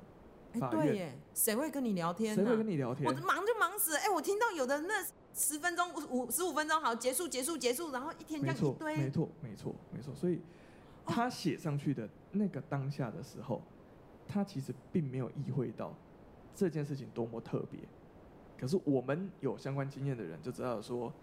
[0.59, 2.35] 法院，欸、对耶，谁会跟你聊天？
[2.35, 3.07] 谁会跟你聊天？
[3.07, 3.99] 我忙就忙死了。
[3.99, 5.05] 哎、欸，我听到有的那。
[5.39, 10.41] 十分钟五十五分钟好，结束结束结束，然后一天这样一堆，没错没错没错，所以
[11.05, 13.61] 他写上去的那个当下的时候，
[14.27, 15.93] 他其实并没有意会到
[16.55, 17.79] 这件事情多么特别。
[18.59, 21.13] 可是我们有相关经验的人就知道说，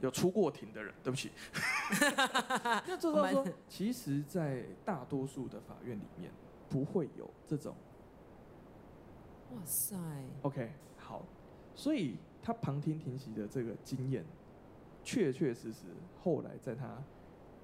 [0.00, 1.30] 有出过庭的人，对不起，
[2.84, 6.32] 就知道说，其实，在大多数的法院里面
[6.68, 7.72] 不会有这种。
[9.52, 9.96] 哇塞
[10.42, 11.22] ，OK，好，
[11.74, 12.16] 所以。
[12.42, 14.24] 他旁听庭席的这个经验，
[15.04, 15.80] 确确实实
[16.22, 16.96] 后来在他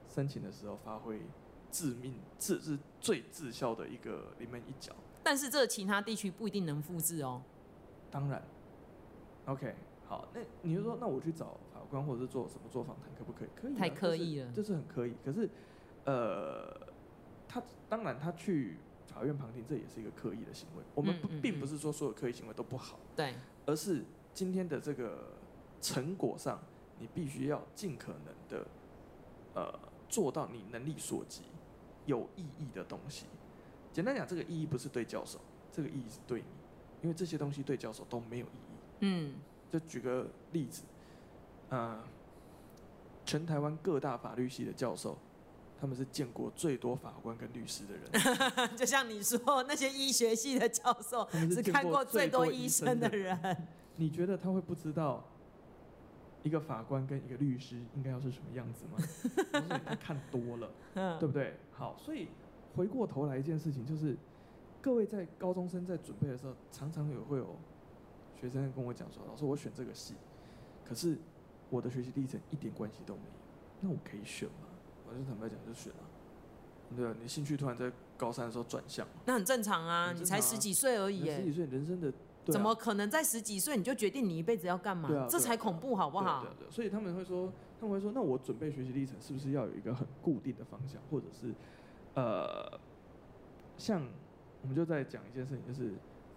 [0.06, 1.22] 申请的时候发挥
[1.72, 4.94] 致命、致是最致效的一个临门一脚。
[5.24, 7.40] 但是这其他地区不一定能复制哦。
[8.10, 8.42] 当然
[9.46, 9.74] ，OK，
[10.06, 13.48] 好，那你就说，那我去找法官或者是做什么做访谈，可不可以？
[13.56, 15.14] 可以，太刻意了，这是很可以。
[15.24, 15.48] 可是，
[16.04, 16.70] 呃，
[17.48, 20.82] 他当然他去法院旁听，这也是一个刻意的行为。
[20.94, 24.04] 我们不并不是说所有刻意行为都不好，对，而是。
[24.36, 25.32] 今天的这个
[25.80, 26.60] 成果上，
[26.98, 28.66] 你必须要尽可能的，
[29.54, 31.44] 呃，做到你能力所及
[32.04, 33.24] 有意义的东西。
[33.94, 35.40] 简单讲，这个意义不是对教授，
[35.72, 36.46] 这个意义是对你，
[37.00, 38.76] 因为这些东西对教授都没有意义。
[39.00, 39.36] 嗯，
[39.70, 40.82] 就举个例子，
[41.70, 42.04] 呃，
[43.24, 45.16] 全台湾各大法律系的教授，
[45.78, 48.10] 他们是见过最多法官跟律师的人。
[48.76, 53.38] 就像你说，那些医学系的教授是看过最多医生的人。
[53.96, 55.24] 你觉得他会不知道
[56.42, 59.70] 一个法官跟一个律师应该要是什么样子吗？
[59.84, 60.70] 他看多了，
[61.18, 61.56] 对不对？
[61.72, 62.28] 好，所以
[62.74, 64.16] 回过头来一件事情就是，
[64.80, 67.56] 各位在高中生在准备的时候，常常有会有
[68.40, 70.14] 学生跟我讲说：“老师，我选这个系，
[70.84, 71.18] 可是
[71.70, 73.30] 我的学习历程一点关系都没有，
[73.80, 74.68] 那我可以选吗？”
[75.08, 75.98] 我就坦白讲，就选了。
[76.96, 82.08] 对啊，你兴趣突然在高三的时候转向，那很正常啊，你才十几岁而已，十几岁人生的。
[82.08, 85.26] 啊、怎么可能在十几岁你就决定你一辈子要干嘛？
[85.28, 86.44] 这才恐怖，好不好？
[86.44, 91.52] 对对对，所以他们会说，他们会说，那我准备学习历程是不是要有一个很固定的方向，或者是，
[92.14, 92.78] 呃，
[93.76, 94.06] 像
[94.62, 95.94] 我们就在讲一件事情，就是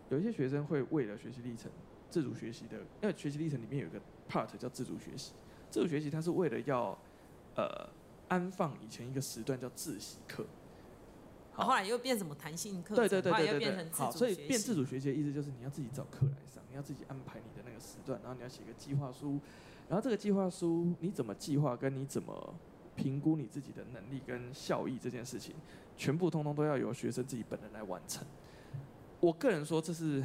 [0.10, 1.72] 有一些学生会为了学习历程
[2.10, 5.34] 自主学习的，因为学习历程里面有一个 part 叫自主学习。
[5.70, 6.98] 自主学习它是为了要
[7.56, 7.88] 呃
[8.30, 10.46] 安放以前一个时段叫自习课，
[11.52, 12.96] 好，后来又变什么弹性课？
[12.96, 19.40] 对对对对对，好，所以变自主学习的意思就是你要自己找课来上，你要自己安排你的那个时段，然后你要写个计划书，
[19.90, 22.54] 然后这个计划书你怎么计划，跟你怎么
[22.96, 25.56] 评估你自己的能力跟效益这件事情，
[25.98, 28.26] 全部通通都要由学生自己本人来完成。
[29.20, 30.24] 我个人说这是。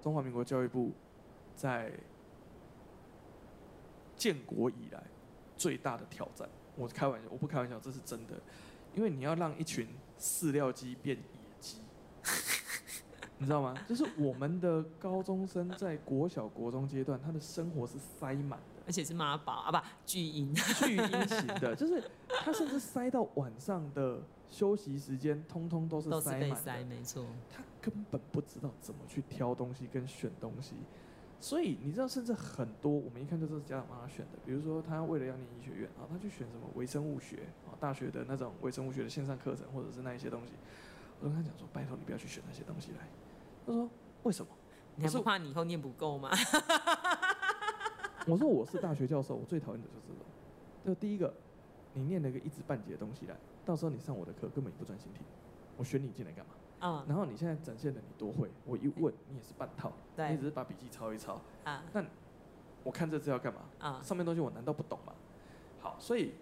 [0.00, 0.92] 中华民国教育部
[1.56, 1.92] 在
[4.18, 5.02] 建国以来
[5.56, 6.46] 最大的挑战，
[6.76, 8.34] 我开玩笑，我不开玩笑，这是真的。
[8.94, 9.86] 因为你要让一群
[10.18, 11.22] 饲料鸡变野
[11.60, 11.78] 鸡，
[13.38, 13.74] 你知道吗？
[13.88, 27.24] 就是我们的高中生在国小、国中阶段，他的生活是塞满的，而且是妈宝啊，不巨婴，巨婴型的， 就是他甚至塞到晚上的休息时间，通通都是塞满的，没错。
[27.54, 30.74] 他根本不知道怎么去挑东西跟选东西，
[31.40, 34.38] 所以你知道，甚至很多我们一看就知道是家长帮他选的。
[34.44, 40.52] 比如说，他为了要念医学院啊，他去选什么微生物学啊，大学的那种微生物学的线上课程，或者是那一些东西。
[41.20, 43.08] 我跟他讲说：“拜托你不要去选那些东西来。”
[43.66, 43.88] 他说
[44.24, 44.50] ：“为什么？
[44.96, 46.30] 你还不怕你以后念不够吗？”
[48.26, 50.24] 我说：“我是大学教授，我最讨厌的就是这种。
[50.84, 51.32] 就第一个，
[51.94, 55.22] 你念了一个一知半解的东西来，到时候你上我的课根本不专心听，
[55.76, 62.04] 我选你进来干嘛？”嗯，然后你现在展现的你多会，我一问你也是半套，对，你只是把笔记抄一抄，啊，那
[62.84, 63.60] 我看这资料干嘛？
[63.78, 65.12] 啊，上面东西我难道不懂吗？
[65.80, 66.34] 好，所以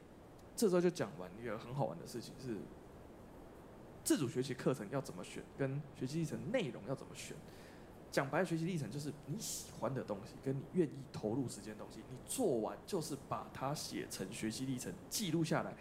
[0.55, 2.59] 这时候就讲完一个很好玩的事情是，
[4.05, 7.37] 自主学习课程要怎么选，跟学习历程内容要怎么选。
[8.11, 15.75] 讲白了，学习历程就是你喜欢的东西，跟你愿意投入时间的东西，你做完就是把它写成学习历程，记录下来，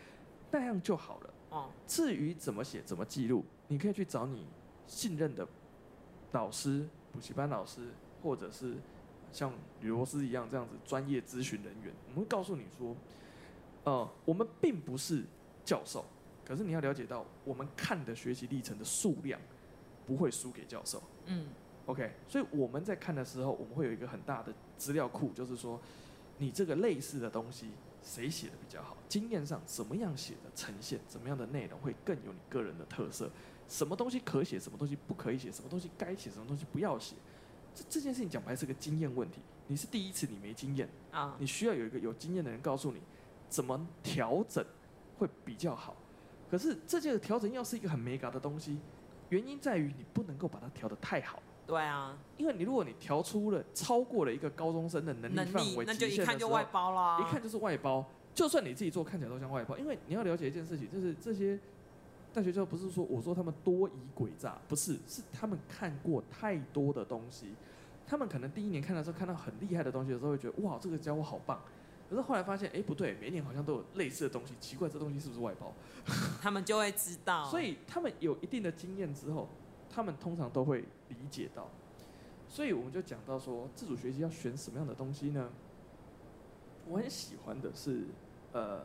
[0.52, 1.34] 那样就好了。
[1.52, 4.46] 哦，至于怎么写、怎么记录，你可以去找你
[4.88, 5.48] 信任的
[6.32, 7.90] 老师、补习班老师，
[8.22, 8.76] 或者是
[9.32, 9.52] 像
[9.82, 11.94] 吕罗斯一样这样子专业咨询人员。
[12.08, 12.96] 我们会告诉你说，
[13.84, 15.24] 呃，我们并不是
[15.64, 16.06] 教授，
[16.46, 19.40] 可是你要了解到，我们看的学习历程的数量
[20.06, 21.02] 不会输给教授。
[21.26, 21.48] 嗯
[21.88, 25.82] ，OK，所以我们在看的时候，我们会有一个很大的资料库，就是说，
[26.38, 27.70] 你这个类似的东西。
[28.08, 28.96] 谁写的比较好？
[29.10, 33.28] 经验上怎么样写的呈现，怎么样的内容会更有你个人的特色？
[33.68, 35.52] 什么东西可写，什么东西不可以写？
[35.52, 37.16] 什么东西该写，什么东西不要写？
[37.74, 39.42] 这这件事情讲白是个经验问题。
[39.68, 43.02] 你是第一次，你没经验啊，你需要有一个有经验的人告诉你
[43.50, 44.64] 怎么调整
[45.18, 45.96] 会比较好。
[46.50, 48.78] 可是这件调整要是一个很没嘎的东西，
[49.30, 51.42] 原因在于你不能够把它调得太好。
[51.66, 57.20] 对啊，因为你如果你调出了超过了一个高中生的能力范围，那就一看就外包啦。
[57.20, 58.06] 一看就是外包，
[58.36, 59.76] 就算你自己做，看起来都像外包。
[59.76, 61.60] 因为你要了解一件事情，就是这些
[62.36, 67.56] 大学教不是说我说他们多疑诡诈，不是，是他们看过太多的东西。
[68.06, 71.62] 他们可能第一年看的时候看到很厉害的东西的时候，会觉得哇，这个家伙好棒。
[72.10, 75.74] 可是后来发现，哎，不对，每一年好像都有类似的东西，奇怪，这东西是不是外包？
[76.42, 77.46] 他们就会知道。
[77.50, 79.48] 所以他们有一定的经验之后，
[79.90, 81.70] 他们通常都会理解到。
[82.50, 85.50] 所以我们就讲到说，自主学习要选什么样的东西呢？
[86.88, 88.04] 我很喜欢的是，
[88.52, 88.82] 呃，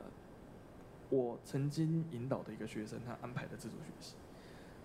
[1.11, 4.15] 我曾经引导的一个学生，他安排的自主学习，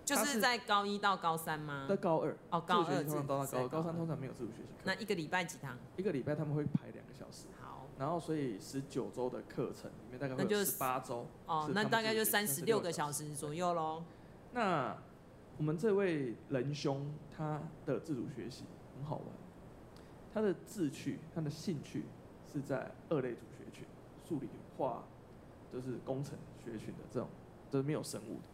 [0.04, 1.86] 就是在高一到高三吗？
[1.88, 4.82] 在高二哦，高二通常到高高三通常没有自主学习课。
[4.84, 5.78] 那一个礼拜几堂？
[5.96, 7.46] 一个礼拜他们会排两个小时。
[7.60, 11.26] 好，然后所以十九周的课程里面大概会有十八周。
[11.46, 14.02] 哦，那大概就三十六个小时左右喽。
[14.52, 14.96] 那
[15.56, 18.64] 我们这位仁兄他的自主学习。
[18.98, 19.26] 很好玩，
[20.32, 22.06] 他的志趣、他的兴趣
[22.50, 23.84] 是在二类组学群，
[24.26, 25.04] 数理化，
[25.72, 27.28] 就是工程学群的这种，
[27.70, 28.48] 都、就是没有生物的。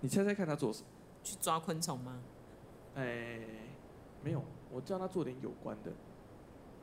[0.00, 0.86] 你猜猜看他做什么？
[1.22, 2.20] 去抓昆虫吗？
[2.94, 3.46] 哎、欸，
[4.24, 4.42] 没有，
[4.72, 5.92] 我叫他做点有关的，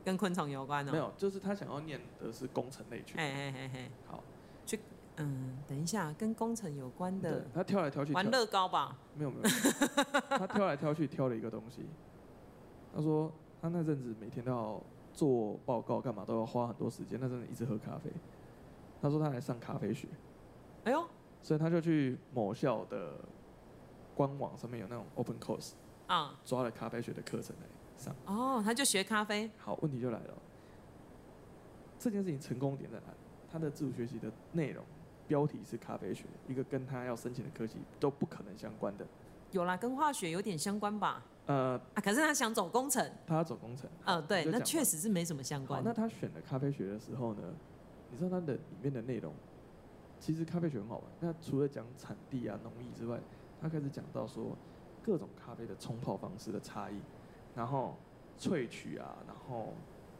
[0.04, 0.94] 跟昆虫有关的、哦。
[0.94, 3.18] 没有，就是他想要念的是工程类群。
[3.18, 4.22] 哎哎哎哎，好，
[4.64, 4.78] 去，
[5.16, 7.44] 嗯，等一下，跟工程有关的。
[7.52, 8.96] 他挑来挑去挑，玩乐高吧？
[9.16, 9.48] 没有没有，
[10.28, 11.84] 他挑来挑去挑了一个东西。
[12.94, 14.80] 他说他那阵子每天都要
[15.12, 17.18] 做报告，干嘛都要花很多时间。
[17.20, 18.10] 那阵子一直喝咖啡。
[19.00, 20.08] 他说他来上咖啡学。
[20.84, 21.04] 哎呦！
[21.40, 23.14] 所以他就去某校的
[24.14, 25.72] 官网上面有那种 open course
[26.08, 28.14] 啊，抓了咖啡学的课程来上。
[28.26, 29.48] 哦，他就学咖啡。
[29.56, 30.34] 好，问题就来了。
[31.98, 33.18] 这件事情成功点在哪里？
[33.50, 34.84] 他的自主学习的内容
[35.26, 39.06] 标题是咖啡学，一个跟他要申请的科系都不可能相关的。
[39.52, 41.22] 有啦，跟化学有点相关吧？
[41.46, 43.10] 呃啊，可是他想走工程。
[43.26, 43.88] 他要走工程。
[44.04, 45.82] 呃，对，那确实是没什么相关。
[45.84, 47.42] 那他选了咖啡学的时候呢？
[48.10, 49.32] 你知道它的里面的内容，
[50.18, 51.04] 其实咖啡学很好玩。
[51.20, 53.18] 那除了讲产地啊、农艺之外，
[53.60, 54.56] 他开始讲到说
[55.02, 57.00] 各种咖啡的冲泡方式的差异，
[57.54, 57.96] 然后
[58.38, 59.74] 萃取啊，然后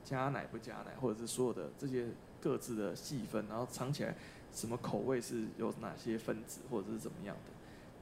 [0.05, 2.09] 加奶不加奶，或者是所有的这些
[2.41, 4.15] 各自的细分，然后尝起来
[4.53, 7.53] 什么口味是有哪些分子或者是怎么样的。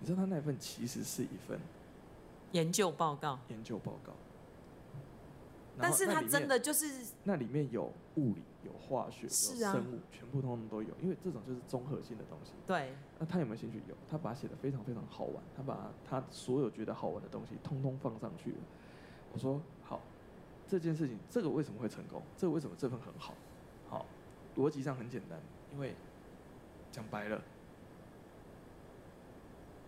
[0.00, 1.58] 你知道他那份其实是一份
[2.52, 4.12] 研究报告，研究报告。
[5.78, 6.86] 但是它真的就是
[7.24, 12.52] 那里面有物理、有化学、是啊、有生物，全部通通都有，因为这种就是综合性的东西。
[12.66, 12.94] 对。
[13.18, 13.80] 那他有没有兴趣？
[13.88, 18.58] 有，他把它写的非常非常好玩，他把他所有觉得好玩的东西通通放上去了。
[19.32, 20.00] 我说好，
[20.68, 22.20] 这件事情，这个为什么会成功？
[22.36, 23.34] 这个为什么这份很好？
[23.88, 24.04] 好，
[24.56, 25.40] 逻辑上很简单，
[25.72, 25.94] 因为
[26.90, 27.40] 讲白了，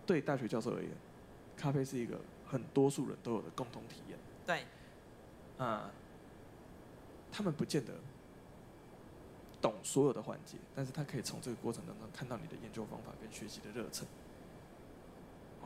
[0.05, 0.91] 对大学教授而言，
[1.55, 4.17] 咖啡是一个很多数人都有的共同体验。
[4.47, 4.63] 对。
[5.57, 5.91] 啊、嗯，
[7.29, 7.93] 他们不见得
[9.61, 14.07] 懂所有的环节，但是他可以从这个过程当中看到你的研究方法跟学习的热忱。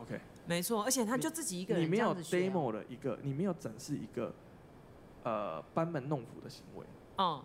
[0.00, 4.32] OK，没错，而且他就自己一个人你，你没有 demo 了一个，你没有展示一个
[5.22, 6.86] 呃班门弄斧的行为。
[7.18, 7.42] 嗯，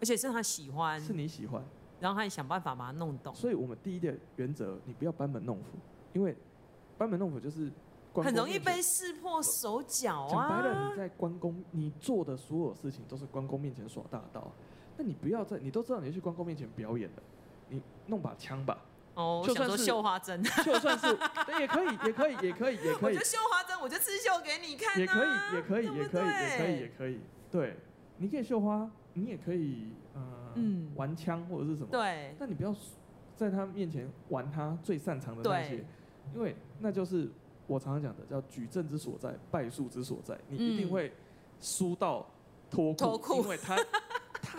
[0.00, 1.62] 而且是他喜欢，是你喜欢，
[2.00, 3.34] 然后他也想办法把它弄懂。
[3.34, 5.78] 所以我们第一的原则，你不要班门弄斧，
[6.12, 6.36] 因为
[6.98, 7.70] 班门弄斧就是。
[8.14, 10.28] 很容易被识破手脚啊！
[10.28, 14.52] 讲白了，你在关公，你做的所有事情都是关公面前耍大刀。
[14.96, 17.22] 那你不要在，你都知道你去关公面前表演了，
[17.68, 18.78] 你弄把枪吧。
[19.14, 21.06] 哦，就算是绣花针， 就算是
[21.58, 23.14] 也可以，也可以，也可以，也可以。
[23.16, 24.98] 我就绣花针，我就刺绣给你看。
[24.98, 27.20] 也可以，也可以，也可以，也可以，也可以。
[27.50, 27.76] 对，
[28.18, 29.92] 你可以绣花，你也可以，
[30.54, 31.88] 嗯，玩枪或者是什么。
[31.90, 32.34] 对。
[32.38, 32.74] 但你不要
[33.36, 35.84] 在他面前玩他最擅长的那些，
[36.34, 37.30] 因为那就是。
[37.68, 40.36] 我常常讲的叫举证之所在，败诉之所在。
[40.48, 41.10] 你一定会
[41.60, 42.26] 输到
[42.68, 43.76] 脱裤，因为他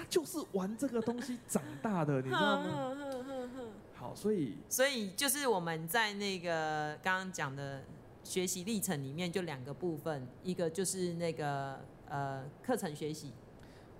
[0.03, 2.95] 他就是玩这个东西长大的，你知道吗？
[3.95, 7.81] 好，所以所以就是我们在那个刚刚讲的
[8.23, 11.79] 学习历程里面，就两个部分，一个就是那个
[12.09, 13.31] 呃课程学习。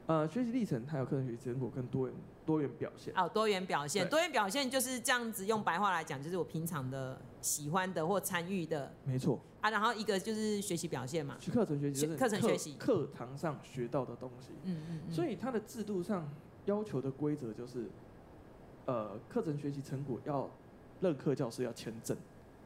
[0.06, 3.14] 呃，学习历程它有课程学习成果跟多元多元表现。
[3.16, 5.46] 哦，多元表现，多元表现就是这样子。
[5.46, 8.92] 用白话来讲，就是我平常的喜欢的或参与的。
[9.06, 9.40] 没错。
[9.62, 11.38] 啊，然后一个就是学习表现嘛。
[11.40, 12.06] 去课程学习。
[12.18, 12.74] 课程学习。
[12.74, 14.52] 课堂上学到的东西。
[14.64, 15.12] 嗯嗯，嗯。
[15.14, 16.30] 所以它的制度上
[16.66, 17.90] 要求的规则就是，
[18.86, 20.50] 呃，课程学习成果要
[21.00, 22.18] 任课教师要签证。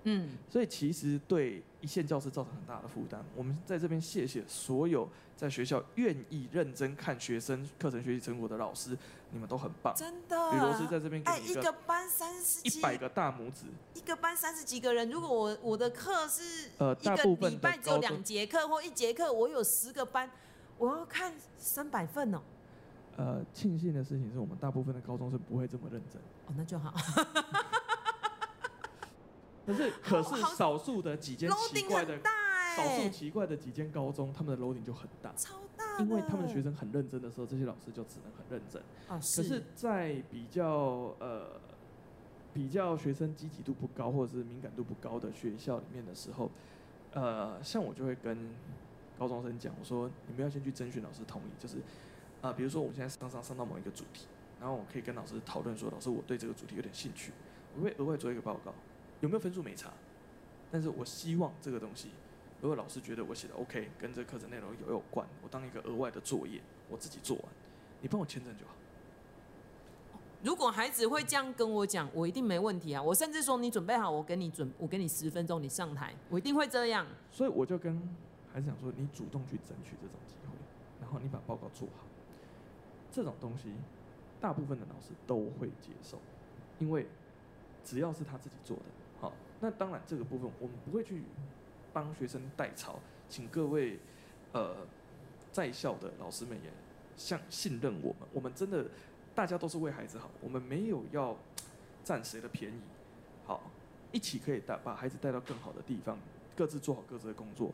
[0.09, 3.21] 嗯，所以其实对一线教师造成很大的负担。
[3.35, 8.97] 我们在这边谢谢所有在学校愿意认真看学生课程学习成果的老师，
[9.31, 9.93] 你们都很棒。
[9.93, 13.65] 真的，吕老师在这边给一个班三十几，一百个大拇指。
[13.95, 20.31] 一个班三十几个人，如果我我的课是呃，大部分礼拜只有两节课或一节课，我有十个班，
[20.77, 22.41] 我要看三百份哦。
[23.17, 26.21] 呃，庆幸的事情是我们大部分的高中是不会这么认真。
[26.45, 26.93] 哦，那就好。
[29.67, 35.99] 可是， 可是少数的几间奇怪的，欸、少数奇怪的几间高中，他们的 loading 就很大，超大。
[35.99, 38.81] 因为他们的学生很认真的时候，这些老师就只能很认真。
[39.09, 39.41] 啊、是。
[39.41, 41.59] 可是，在比较呃
[42.53, 46.49] 比较学生积极度不高或者是敏感度不高的学校里面的时候，
[47.13, 48.37] 呃，像我就会跟
[49.19, 51.77] 高中生讲，我说你们要先去征询老师同意，就是
[52.41, 54.27] 啊、呃，比如说我们现在上上上到某一个主题，
[54.61, 57.33] 然后我可以跟老师讨论说，老师我对这个主题有点兴趣，
[57.75, 58.71] 我会额外做一个报告。
[59.21, 59.91] 有没有分数没差，
[60.71, 62.09] 但是我希望这个东西，
[62.61, 67.45] 如果老师觉得我写的 OK，跟这课程内容有有关，我当一个额外的作业，我自己做完，
[68.01, 68.73] 你帮我签证就好。
[70.43, 73.01] 如果孩子会这样跟我讲，我一定没问题啊！
[73.01, 77.07] 我甚至说你准备好，我给你准，我给你十分钟，你上台，我一定会这样。
[77.31, 77.99] 所以我就跟
[78.53, 80.53] 孩子讲说，你主动去争取这种机会，
[81.01, 82.05] 然后你把报告做好，
[83.11, 83.73] 这种东西，
[84.39, 86.19] 大部分的老师都会接受，
[86.77, 87.07] 因为
[87.83, 88.83] 只要是他自己做的。
[89.19, 91.23] 好，那当然这个部分我们不会去
[91.91, 93.99] 帮学生代操，请各位
[94.51, 94.75] 呃
[95.51, 96.71] 在校的老师们也
[97.15, 98.85] 像信任我们，我们真的
[99.33, 101.35] 大家都是为孩子好，我们没有要
[102.03, 102.81] 占谁的便宜，
[103.45, 103.71] 好，
[104.11, 106.17] 一起可以带把孩子带到更好的地方，
[106.55, 107.71] 各自做好各自的工作，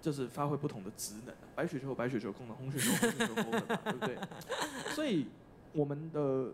[0.00, 4.16] 就是发挥不同的职能，白血球有白血球功能，红血球红血球功能，对不对？
[4.94, 5.26] 所以
[5.72, 6.52] 我们的。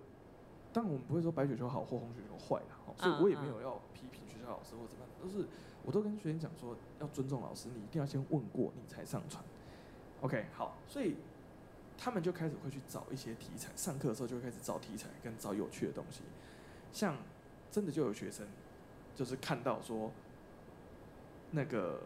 [0.74, 5.47] 当然我们不会说白血球好或红血球坏啦，所以我也没有要批评学老师或怎么，都是
[5.84, 9.43] 我都跟学生讲说要尊重老师，你一定要先问过你才上传。
[10.20, 11.16] OK，好，所以
[11.99, 16.22] 他们就开始会去找一些题材，上课的时候就会开始找题材跟找有趣的东西，
[16.93, 17.16] 像
[17.70, 18.47] 真的就有学生
[19.14, 20.11] 就是看到说
[21.51, 22.01] 那个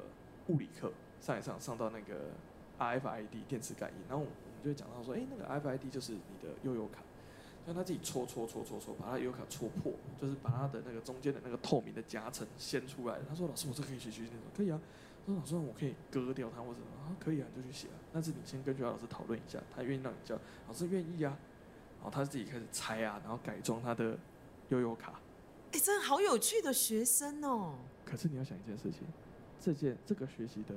[0.49, 2.31] 物理课上一上上到那个
[2.79, 4.33] RFID 电磁感应，然后我们
[4.63, 7.01] 就会讲到说，哎，那个 RFID 就是你的悠悠卡。
[7.67, 13.19] 让他自己戳戳戳戳戳，把他油卡戳破，就是把他的那个中间的那个透明的夹层掀出来。
[13.29, 14.81] 他说：“老师，我这可以学学那种，可以啊。”
[15.27, 17.99] 他说：“老师，我可以割掉它或者什么？”啊，可以啊，你就去写啊。
[18.13, 20.39] 但是你先跟学校老师讨论一下，他愿意让你教，
[20.69, 21.37] 老师愿意啊。
[21.97, 24.17] 然后他自己开始拆啊，然后改装他的
[24.69, 25.21] 悠悠卡。
[25.73, 27.75] 哎、欸，真的好有趣的学生哦。
[28.05, 29.01] 可是你要想一件事情，
[29.59, 30.77] 这件这个学习的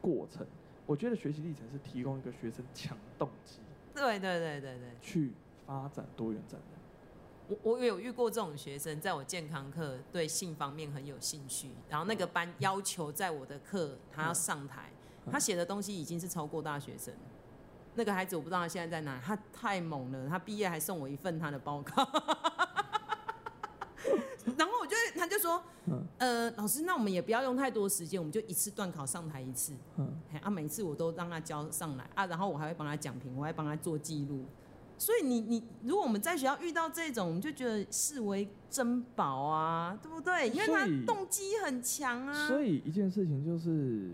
[0.00, 0.44] 过程，
[0.84, 3.60] 我觉得学习历程是提供一个学生强动机。
[3.94, 4.88] 对对对对对。
[5.00, 5.30] 去
[5.66, 7.58] 发展多元展能。
[7.62, 14.90] 我我有遇过这种学生，在我健康课对性方面很有兴趣，然后那个班要求在我的课他要上台，
[15.30, 17.12] 他写的东西已经是超过大学生。
[17.96, 22.02] 那个孩子我不知道他现在在哪，他太猛了，他毕业还送我一份他的报告。
[24.56, 25.62] 然后我就他就说，
[26.18, 29.74] 呃，老师，那我们也不要用太多时间，我们就一次段考上台一次。
[29.96, 34.44] 嗯啊，每次我都让他交上来啊，然后我还会帮他讲评，我还帮他做记录。
[34.96, 40.48] 所以你你如果我们在学校遇到这种，我们就觉得视为珍宝啊，对不对？
[40.48, 42.48] 因为他动机很强啊。
[42.48, 44.12] 所以一件事情就是，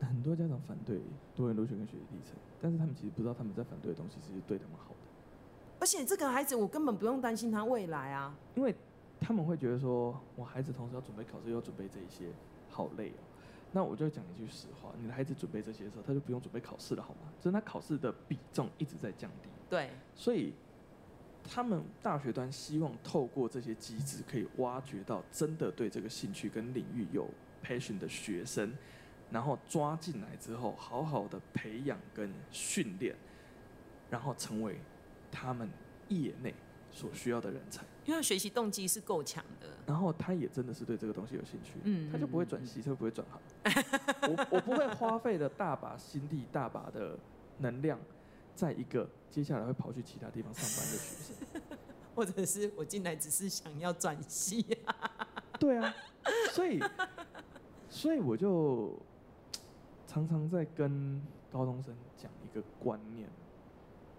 [0.00, 1.00] 很多家长反对
[1.34, 4.96] 多元入学跟学习历程，但是他们其实不知道他们在反对的东西是对他们好的。
[5.78, 8.74] 而且这个孩子我根本不用担心他未来啊，因为
[9.20, 12.32] 他们会觉得说，我孩子同时要准备考试又要准备这一些，
[12.70, 13.20] 好累哦。
[13.72, 17.32] 那我就讲一句实话，你的孩子准备这些的时候，他就不用准备考试了，好吗？
[17.38, 19.48] 就是他考试的比重一直在降低。
[19.68, 20.54] 对，所以
[21.44, 27.28] 他们大学端希望透过这些机制，可以挖掘到真的对这个兴趣跟领域有
[27.62, 28.72] passion 的学生，
[29.30, 33.14] 然后抓进来之后，好好的培养跟训练，
[34.08, 34.78] 然后成为
[35.30, 35.68] 他们
[36.08, 36.54] 业内
[36.90, 37.84] 所需要的人才。
[38.06, 43.40] 因为学习动机是够强的，然后他也真的是对这个东西有兴趣，嗯，他就不会转系，他就不会转行。
[44.22, 47.18] 我我不会花费了大把心力、大把的
[47.58, 47.98] 能量。
[48.54, 51.60] 在一个接下来会跑去其他地方上班的学生，
[52.16, 54.64] 或者是我进来只是想要转系，
[55.60, 55.94] 对啊，
[56.52, 56.82] 所以
[57.90, 58.98] 所以我就
[60.06, 61.20] 常常在跟
[61.52, 63.28] 高中生讲一个观念，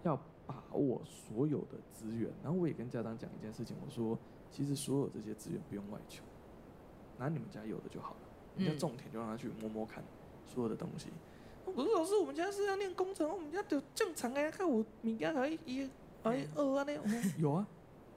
[0.04, 0.16] 要
[0.48, 4.18] 把握所有的资源，然后我也跟家长讲一件事情，我说
[4.50, 6.24] 其实所有这些资源不用外求，
[7.18, 8.20] 拿你们家有的就好了，
[8.56, 10.02] 你要种田就让他去摸摸看
[10.46, 11.08] 所有的东西。
[11.66, 15.90] 可是老师，我们家是要练工程，我们家就正常哎，看我物件可以一、
[16.22, 16.92] 哎二啊那
[17.38, 17.68] 有啊，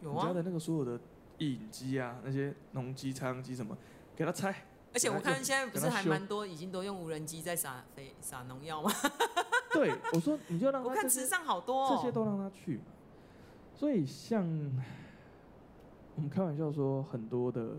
[0.02, 0.98] 有啊，我家的那个所有的
[1.40, 3.78] 引机啊，那些农机、插秧机什么，
[4.16, 4.56] 给他拆。
[4.94, 8.92] 而且我看现在不是还蛮多，已经都用无人机在撒肥、撒农药吗？
[9.74, 10.90] 对，我说你就让他。
[10.90, 11.96] 我看池上好多哦。
[11.96, 12.80] 这些都让他去。
[13.76, 14.44] 所以像
[16.16, 17.76] 我们开玩笑说，很多的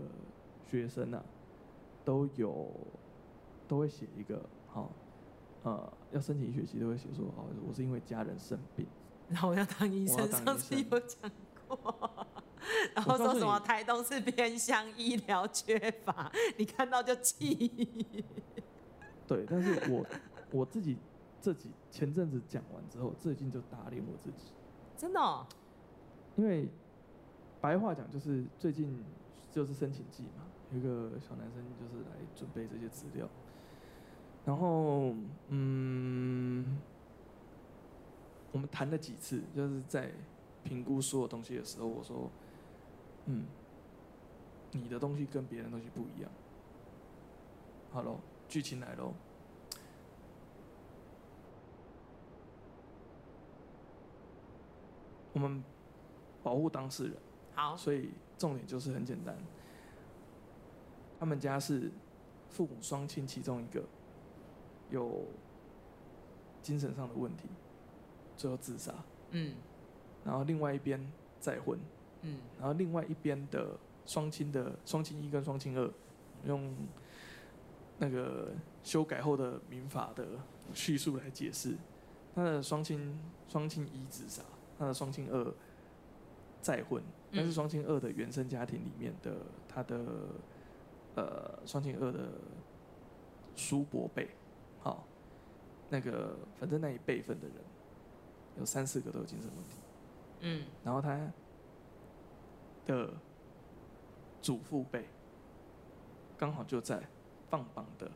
[0.69, 1.23] 学生啊，
[2.03, 2.69] 都有
[3.67, 4.91] 都会写一个好。
[5.63, 8.85] 呃，要申请医学系都会写说，哦，我是因为家人生病，
[9.29, 10.29] 然后我要当医生。
[10.29, 11.31] 上次有讲
[11.69, 12.27] 过，
[12.93, 18.25] 然后说什么台东是偏乡，医疗缺乏，你看到就气。
[19.25, 20.05] 对，但是我
[20.51, 20.97] 我自己
[21.43, 24.53] 这几前阵子讲完之后，最近就打脸我自己。
[24.95, 25.45] 真的哦？
[26.37, 26.69] 因为
[27.59, 29.03] 白话讲就是最近
[29.51, 33.27] 就是申请季嘛，有一个小男生就是来准备这些资料。
[34.45, 35.13] 然后，
[35.49, 36.79] 嗯，
[38.53, 40.13] 我们谈了几次，就是在
[40.63, 42.31] 评估所有东西的时候，我说，
[43.25, 43.45] 嗯，
[44.71, 46.31] 你的东西跟别人的东西不一样。
[47.91, 49.13] 好喽，剧情来喽。
[55.33, 55.63] 我们
[56.41, 57.17] 保护当事人。
[57.53, 57.75] 好。
[57.75, 59.35] 所以重点就是很简单，
[61.19, 61.91] 他们家是
[62.49, 63.83] 父母双亲其中一个。
[64.89, 65.25] 有
[66.61, 67.47] 精神上的问题，
[68.37, 68.93] 最后自杀。
[69.31, 69.55] 嗯，
[70.23, 71.79] 然后另外一边再婚。
[72.21, 73.75] 嗯，然后另外一边的
[74.05, 75.91] 双亲的双亲一跟双亲二，
[76.45, 76.75] 用
[77.97, 78.51] 那个
[78.83, 80.27] 修改后的民法的
[80.75, 81.75] 叙述来解释，
[82.35, 84.43] 他的双亲双亲一自杀，
[84.77, 85.53] 他的双亲二
[86.61, 89.35] 再婚，但是双亲二的原生家庭里面的
[89.67, 89.99] 他的
[91.15, 92.31] 呃双亲二的
[93.55, 94.29] 叔伯辈。
[94.79, 95.05] 好，
[95.89, 97.57] 那个反正那一辈分的人，
[98.57, 99.77] 有三四个都有精神问题。
[100.41, 101.31] 嗯，然后他
[102.85, 103.13] 的
[104.41, 105.07] 祖父辈
[106.37, 107.01] 刚好就在
[107.49, 108.11] 放榜的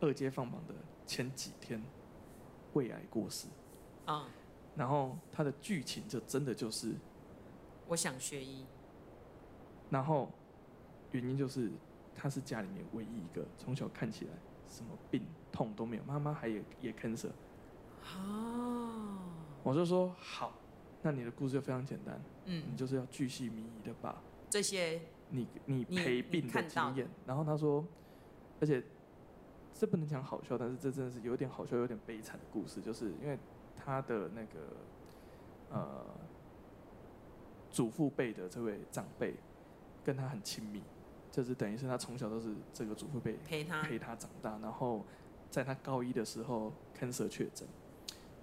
[0.00, 0.74] 二阶放榜的
[1.06, 1.82] 前几天
[2.72, 3.48] 胃癌过世。
[4.06, 4.26] 啊，
[4.78, 6.94] 然后他的剧情就真的就是，
[7.88, 8.64] 我想学医。
[9.90, 10.30] 然后
[11.12, 11.70] 原因就是
[12.14, 14.30] 他是家里面唯一一个从小看起来。
[14.70, 17.30] 什么病痛都没有，妈妈还也也 cancer。
[18.14, 19.18] 哦，
[19.62, 20.52] 我就说好，
[21.00, 25.00] 那你的故事就非常简单，嗯，你就是要巨细靡遗的把这些
[25.30, 27.82] 你你陪病的经验，然后他说，
[28.60, 28.84] 而且
[29.72, 33.38] 这不能讲好笑，但是这真的是有点好笑，有点悲惨的故事，就是因为
[33.88, 34.76] 他的那个
[35.70, 36.04] 呃
[37.70, 39.34] 祖父辈的这位长辈
[40.04, 40.82] 跟他很亲密，
[41.30, 45.04] 就是等于是他从小都是这个祖父辈陪他陪他长大，然后
[45.50, 47.66] 在他高一的时候 cancer 确诊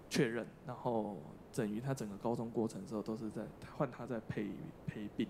[0.10, 1.18] 确认，然后。
[1.56, 3.42] 等于他整个高中过程之后都是在
[3.78, 4.50] 换他在陪
[4.86, 5.26] 陪病，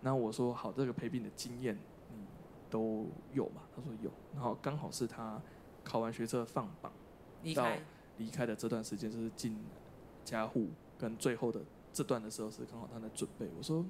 [0.00, 1.76] 然后我说好，这个陪病的经验
[2.14, 2.24] 你
[2.70, 3.62] 都有嘛？
[3.74, 5.42] 他说有，然后刚好是他
[5.82, 6.92] 考完学测放榜，
[7.52, 7.66] 到
[8.20, 9.56] 离开的这段时间就是进
[10.24, 10.68] 家护
[10.98, 11.60] 跟最后的
[11.90, 13.48] 这段的时候是刚好他在准备。
[13.56, 13.84] 我说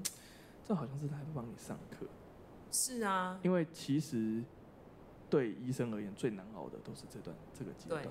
[0.64, 2.06] 这好像是他在帮你上课，
[2.70, 4.42] 是啊，因为其实
[5.28, 8.06] 对医生而言最难熬的都是这段这个阶段。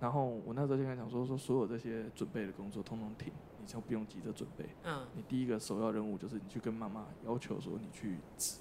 [0.00, 4.68] 然后我那时候就跟他讲说，说所有这些准备的工作通通停，你就不用急着准备。
[4.84, 5.06] 嗯。
[5.14, 8.58] 你第一个首要任务就是你去跟妈妈要求说你去值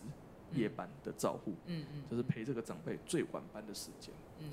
[0.51, 1.53] 夜班的照护。
[1.65, 2.03] 嗯嗯。
[2.09, 4.13] 就是陪这个长辈最晚班的时间。
[4.39, 4.49] 嗯。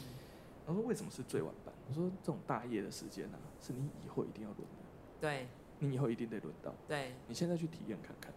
[0.67, 1.75] 他说为什么是最晚班？
[1.89, 4.85] 我说这种大业的时间啊，是你以后一定要轮的。
[5.21, 5.49] 对。
[5.81, 6.75] 你以后一定得轮到。
[6.87, 7.15] 对。
[7.27, 8.33] 你现在去体验看看。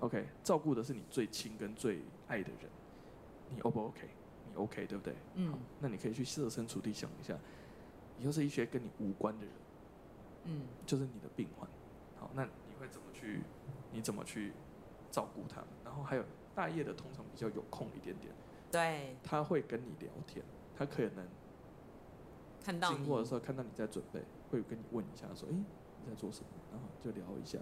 [0.00, 2.70] OK，照顾的是你最亲跟最爱的人，
[3.50, 4.08] 你 O 不 OK？
[4.48, 5.14] 你 OK 对不对？
[5.34, 5.58] 嗯。
[5.80, 7.38] 那你可以去设身处地想一下。
[8.18, 9.54] 以后是一些跟你无关的人，
[10.44, 11.68] 嗯，就是你的病患，
[12.20, 13.40] 好，那你会怎么去？
[13.90, 14.52] 你怎么去
[15.10, 15.68] 照顾他们？
[15.84, 16.24] 然后还有
[16.54, 18.32] 大夜的，通常比较有空一点点，
[18.70, 20.44] 对，他会跟你聊天，
[20.76, 21.26] 他可能
[22.64, 26.46] 看到经过的时候看到你在准备，会跟你问一下说，哎，你在做什么？
[26.70, 27.58] 然后就聊一下，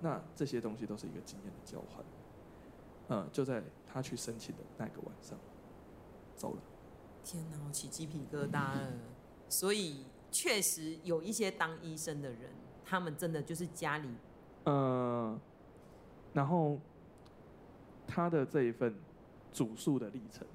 [0.00, 2.04] 那这些东西都是一个经验的交换，
[3.08, 5.38] 嗯，就在他去申请的那个晚上，
[6.36, 6.58] 走了。
[7.24, 8.92] 天哪，我起鸡皮疙瘩了。
[9.48, 12.50] 所以确实有一些当医生的人，
[12.84, 14.08] 他们真的就是家里，
[14.64, 15.38] 嗯，
[16.32, 16.78] 然后
[18.06, 18.94] 他的这一份
[19.52, 20.46] 主诉的历程，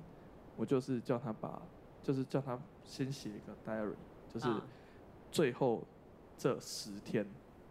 [0.56, 1.62] 我就是叫他把，
[2.04, 3.96] 就是叫他先写一个 diary，
[4.30, 4.48] 就是
[5.32, 5.84] 最后
[6.38, 7.26] 这十天，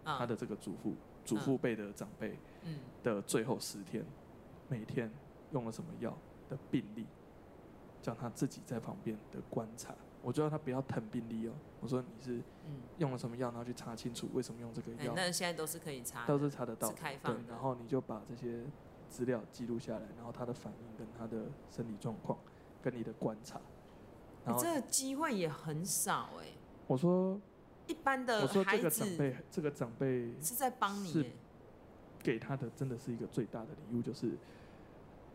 [0.05, 0.95] 他的这个祖父、
[1.25, 2.39] 祖父辈的长辈，
[3.03, 4.05] 的最后十天，
[4.69, 5.11] 每天
[5.53, 6.17] 用了什么药
[6.49, 7.07] 的病例，
[8.01, 9.95] 叫他自己在旁边的观察。
[10.23, 11.53] 我就要他不要疼病历哦。
[11.81, 12.43] 我说你是
[12.99, 15.15] 用了什么药，然后去查清楚为什么用这个药。
[15.17, 17.41] 那、欸、现在都是可以查，都是查得到，是开放的。
[17.41, 18.63] 对，然后你就把这些
[19.09, 22.39] 资料记录下来，然后他的反应跟他的生理状况，
[22.83, 23.59] 跟你的观察。
[24.45, 26.47] 然后欸、这个机会也很少哎。
[26.87, 27.41] 我说
[27.87, 31.33] 一般的孩子，我说这个长辈，这个长辈是在帮你，
[32.23, 34.37] 给他的真的是一个最大的礼物，就是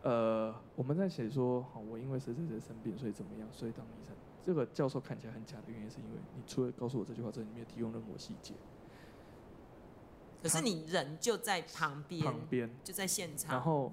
[0.02, 4.14] 呃，我们在写说，好，我因为谁谁谁生病，所以怎么样，所以当医生。
[4.44, 8.54] 这个教授看起来很假的原因，是因为你除了告诉我这句话之外，你没有提供任何细节。
[10.40, 13.50] 可是你人就在旁边，旁边就在现场。
[13.50, 13.92] 然后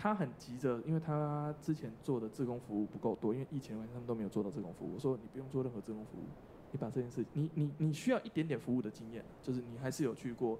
[0.00, 4.94] 他很急着，因为他之前做的自工服务不够多，因为疫情的关系他们都没有做到自工服务。
[4.94, 6.24] 我说你不用做任何自工服务，
[6.70, 10.56] 你把这件事，你你你需要一点点服务的经验，就是你还是有去过，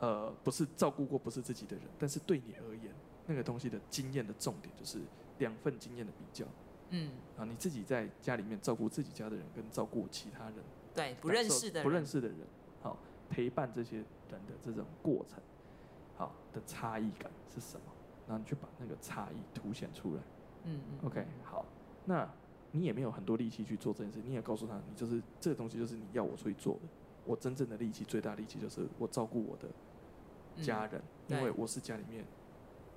[0.00, 2.92] 呃，不是照顾过不是自己的人，但是对你而言，
[3.28, 4.98] 那个东西的经验的重点就是
[5.38, 6.44] 两份经验的比较。
[6.90, 10.56] 嗯，啊，你自己在家里面照顾自己家的人，跟照顾其他人，
[10.92, 12.38] 对，不认识的人，不认识的人，
[12.82, 12.98] 好，
[13.30, 14.04] 陪伴这些人
[14.46, 15.40] 的这种过程，
[16.16, 17.86] 好的差异感是什么？
[18.26, 20.22] 然后你去把那个差异凸显出来。
[20.64, 21.06] 嗯嗯。
[21.06, 21.64] OK，好，
[22.04, 22.28] 那
[22.70, 26.80] 你也没有很多力气去做这件事，你也告诉他，你就是这个东西就是你要我出去做的。
[27.24, 32.24] 我真正的力气，最大力气就是我照顾我的家人，嗯，因为我是家里面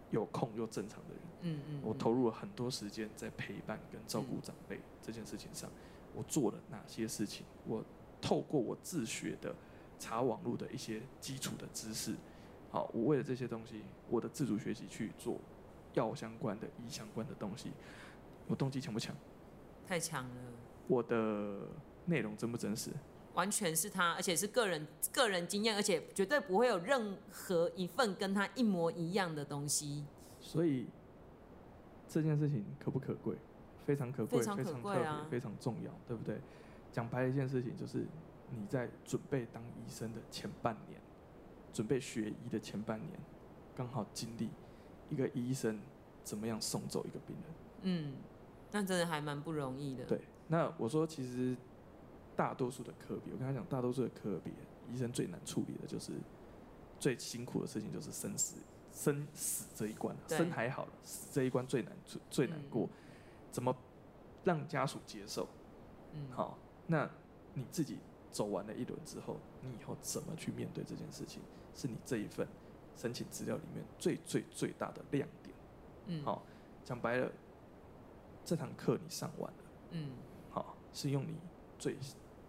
[0.10, 1.20] 有空又正常的人。
[1.42, 5.70] 嗯嗯，我投入了很多时间在陪伴跟照顾长辈这件事情上，
[6.16, 7.46] 我做了哪些事情？
[7.68, 7.84] 我
[8.20, 9.54] 透过我自学的
[10.00, 12.16] 查网络的一些基础的知识，
[12.76, 15.40] 好，我为了这些东西，我的自主学习去做
[15.94, 17.72] 药相关的、医相关的东西，
[18.48, 19.16] 我动机强不强？
[19.88, 20.36] 太强了。
[20.90, 21.70] 我的
[22.04, 22.92] 内容真不真实？
[23.34, 30.04] 完全是他，而且是个人个人经验，而且绝对不会有任何一份跟他一模一样的东西。
[30.42, 30.88] 所以。
[32.10, 33.36] 这件事情可不可贵？
[33.86, 36.40] 非常可贵，非常可贵啊，非常重要，对不对？
[36.92, 38.06] 讲白一件事情，就是
[38.52, 41.02] 你在准备当医生的前半年，
[41.76, 43.20] 准备学医的前半年，
[43.76, 44.50] 刚好经历
[45.10, 45.78] 一个医生
[46.24, 47.54] 怎么样送走一个病人。
[47.82, 48.14] 嗯，
[48.72, 50.06] 那真的还蛮不容易的。
[50.06, 51.54] 对，那我说其实
[52.34, 54.54] 大多数的科别，我跟他讲，大多数的科别，
[54.90, 56.14] 医生最难处理的就是
[56.98, 58.56] 最辛苦的事情，就是生死。
[58.94, 62.88] 生死这一关，生还好了，死这一关最难最最难过，
[63.52, 63.76] 怎么
[64.46, 65.46] 让家属接受？
[66.14, 66.58] 嗯，好，
[66.88, 67.10] 那
[67.56, 67.98] 你自己
[68.36, 71.42] 走完了一轮之后，你以后怎么去面对这件事情，
[71.74, 72.46] 是你这一份
[72.98, 75.56] 申请资料里面最最最大的亮点。
[76.08, 76.44] 嗯，好，
[76.84, 77.32] 讲白了，
[78.44, 80.12] 这堂课你上完了，嗯，
[80.50, 81.38] 好，是用你
[81.80, 81.96] 最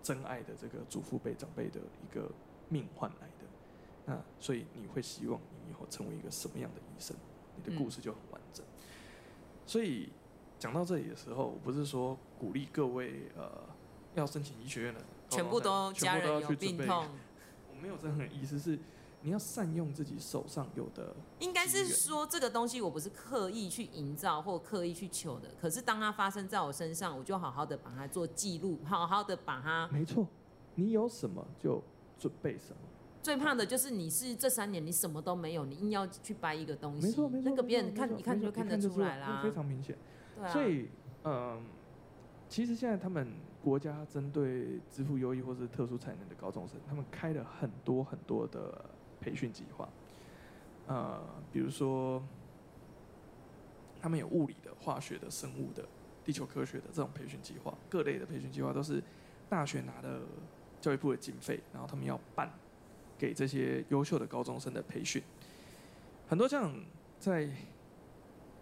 [0.03, 2.29] 真爱的这个祖父辈长辈的一个
[2.69, 3.47] 命换来的。
[4.07, 7.17] 那所以你会希望你以后成为一个什么样的医生？
[7.55, 8.67] 你的故事就很完整。
[8.67, 8.91] 嗯、
[9.65, 10.09] 所以
[10.59, 13.63] 讲到这里的时候，我不是说鼓励各位呃
[14.17, 15.01] 要申请医学院的
[15.37, 17.07] 全部都家人有病痛，
[17.71, 18.79] 我没有这样的意思，是
[19.23, 21.15] 你要善用自己手上有的。
[21.41, 29.89] 应该是说这个东西我不是刻意去营造或刻意去求的，可是当它发生在我身上，我就好好的把它做记录，好好的把它。
[29.93, 30.27] 没错，
[30.75, 31.83] 你有什么就
[32.19, 32.77] 准备什么。
[33.23, 39.99] 最怕的就是你是这三年你什么都没有，你硬要去掰一个东西，没错没错，那个别人看一看就看得出来啦，非常明显。
[40.37, 40.53] 对啊。
[40.53, 40.89] 所以，
[41.25, 41.61] 嗯，
[42.49, 43.27] 其实现在他们
[43.67, 48.85] 国家针对资赋优异或是特殊才能的高中生，他们开了很多很多的
[49.21, 49.89] 培训计划。
[50.87, 51.21] 呃，
[51.53, 52.23] 比如说，
[54.01, 55.85] 他们有物理的、化学的、生物的、
[56.25, 59.03] 地球科学的这种培训计划，各类的培训计划都是
[59.49, 60.21] 大学拿的
[60.81, 62.49] 教育部的经费，然后他们要办。
[63.19, 65.21] 给这些优秀的高中生的培训，
[66.29, 66.73] 很多像
[67.19, 67.51] 在，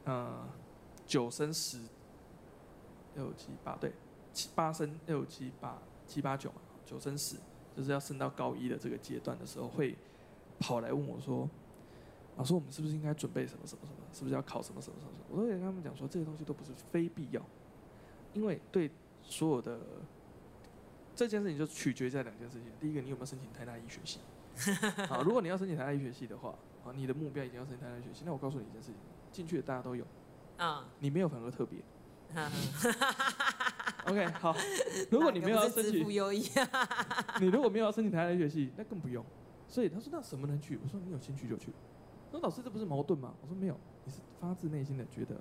[0.05, 0.49] 呃，
[1.07, 1.81] 九升十，
[3.17, 3.93] 六七八对，
[4.35, 7.37] 七八升六七八七八九嘛，九升十
[7.75, 9.97] 就是要升到高一的这个阶段的时候，会
[10.59, 11.49] 跑来问我说
[12.37, 13.99] ：“老师，我们是不是应该准备什么什么什么？
[14.13, 17.41] 是不是要考什么什么什么？”我都会跟他们讲说，这些东西都不是非必要，
[18.33, 18.91] 因为对
[19.23, 19.81] 所有的
[21.17, 22.71] 这件事情就取决在两件事情。
[22.81, 24.19] 第一个，你有没有申请台大医学系？
[25.09, 26.55] 好，如果你要申请台大医学系的话，
[26.85, 28.23] 啊，你的目标已经要申请台大医学系。
[28.25, 28.97] 那我告诉你一件事情，
[29.33, 30.05] 进去的大家都有，
[30.59, 31.81] 啊，你没有反而特别。
[34.07, 34.55] OK， 好，
[35.11, 36.07] 如果你没有要申请，
[37.41, 39.25] 你如果没有要申请台大医学系，那更不用。
[39.69, 40.79] 所以他说，那什么能去？
[40.83, 41.73] 我说你有兴趣就去。
[42.33, 43.35] 那老师这不是矛盾吗？
[43.43, 45.41] 我说没有，你是发自内心的觉得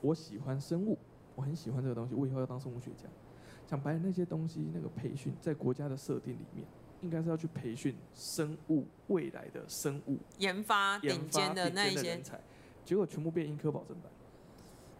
[0.00, 0.98] 我喜欢生物，
[1.34, 3.08] 我很喜欢这个东西，我以后要当生物学家。
[3.66, 6.66] 讲白了，那些东西那个培训在国家的设定里面。
[7.02, 12.38] 应该是要去培训生物未来的生物研发顶尖的那一些人才，
[12.84, 13.96] 结果全部变医科保证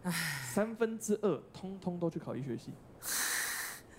[0.01, 0.11] 班，
[0.51, 2.71] 三分之二通通都去考医学系。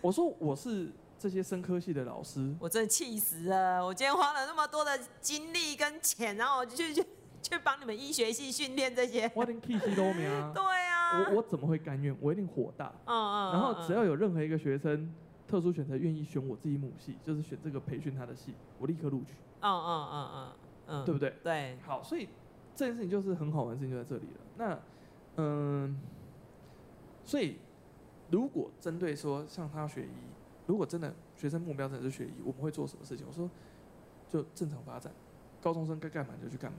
[0.00, 3.84] 我说我是这些生科系的老师，我真的气死了！
[3.84, 7.06] 我今天花了那么多的精力跟钱，然后我就去 去
[7.42, 10.50] 去帮你们医学系训练这些，我连气息都没啊！
[10.54, 12.16] 对啊，我我怎么会甘愿？
[12.20, 12.92] 我一定火大。
[13.06, 15.12] 嗯嗯，然后只要有任何一个学生。
[15.48, 19.34] 特殊选择愿意选我自己母系，就是选这个培训他的系，我立刻录取。
[19.60, 20.52] 嗯嗯嗯嗯
[20.86, 21.36] 嗯，对不对？
[21.42, 21.78] 对。
[21.84, 22.26] 好，所以
[22.74, 24.40] 这件事情就是很好玩的事情就在这里了。
[24.56, 24.80] 那
[25.36, 26.00] 嗯，
[27.22, 27.58] 所以
[28.32, 30.10] 如果针对说像他学医，
[30.66, 33.26] 如果真的学生目标真的是学医，我们会做什么事情？
[33.28, 33.48] 我说
[34.28, 35.12] 就正常发展，
[35.60, 36.78] 高中生该干嘛就去干嘛。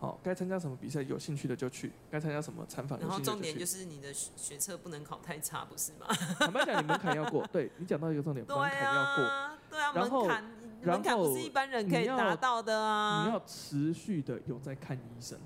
[0.00, 6.06] 好，该参加什么比赛，有兴趣的就去；该参加什么参访，然后重点就是你的学测不能考太差，不是吗？
[6.40, 7.46] 坦白讲，你门槛要过。
[7.52, 9.58] 对，你讲到一个重点， 门槛要过。
[9.70, 10.44] 对啊，门槛，
[10.82, 13.24] 门槛不是一般人可以达到的啊。
[13.24, 15.38] 你要持续的有在看医生，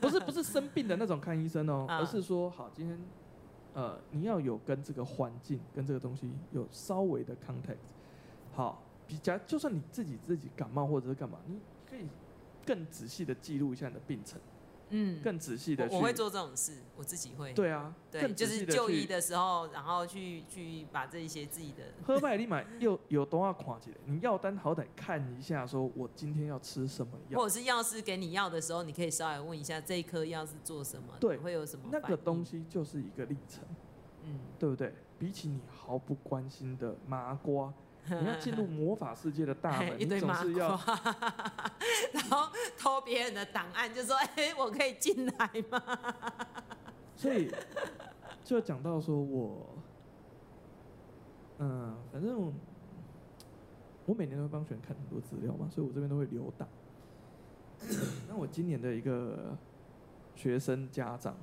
[0.00, 2.98] 不是不是生病的那种看医生哦， 而是说，好，今天
[3.76, 7.76] 呃，你要有跟这个环境、跟这个东西有稍微的 contact。
[8.52, 12.08] 好，比较就算你自己自己感冒或者是干嘛，你可以。
[12.66, 14.40] 更仔细的记录一下你的病程，
[14.90, 17.52] 嗯，更仔细的，我会做这种事，我自己会。
[17.52, 21.84] 对啊，对，就是就医的时候，然后去去把这一些自己的。
[22.06, 23.96] 喝麦立马又有多少款起来？
[24.04, 31.88] 你药单好歹看一下，说我今天要吃什么药，或者是药师给你药的时候，你可以稍微问一下这一颗药是做什么，对，会有什么？
[31.90, 33.64] 那个东西就是一个历程，
[34.22, 34.94] 嗯，对不对？
[35.18, 37.72] 比起你毫不关心的麻瓜。
[38.08, 40.68] 你要进入 魔法世界的大门，你总是要，
[42.12, 42.48] 然后
[42.78, 45.82] 偷别人的档案，就说：“哎、欸，我可以进来吗？”
[47.16, 47.50] 所以
[48.44, 49.66] 就讲到说我，
[51.58, 52.52] 嗯，反正
[54.04, 56.68] 我每年都会帮学生看很多资料嘛，所以我这边都会留档。
[58.28, 59.56] 那我今年的一个
[60.34, 61.36] 学生家长，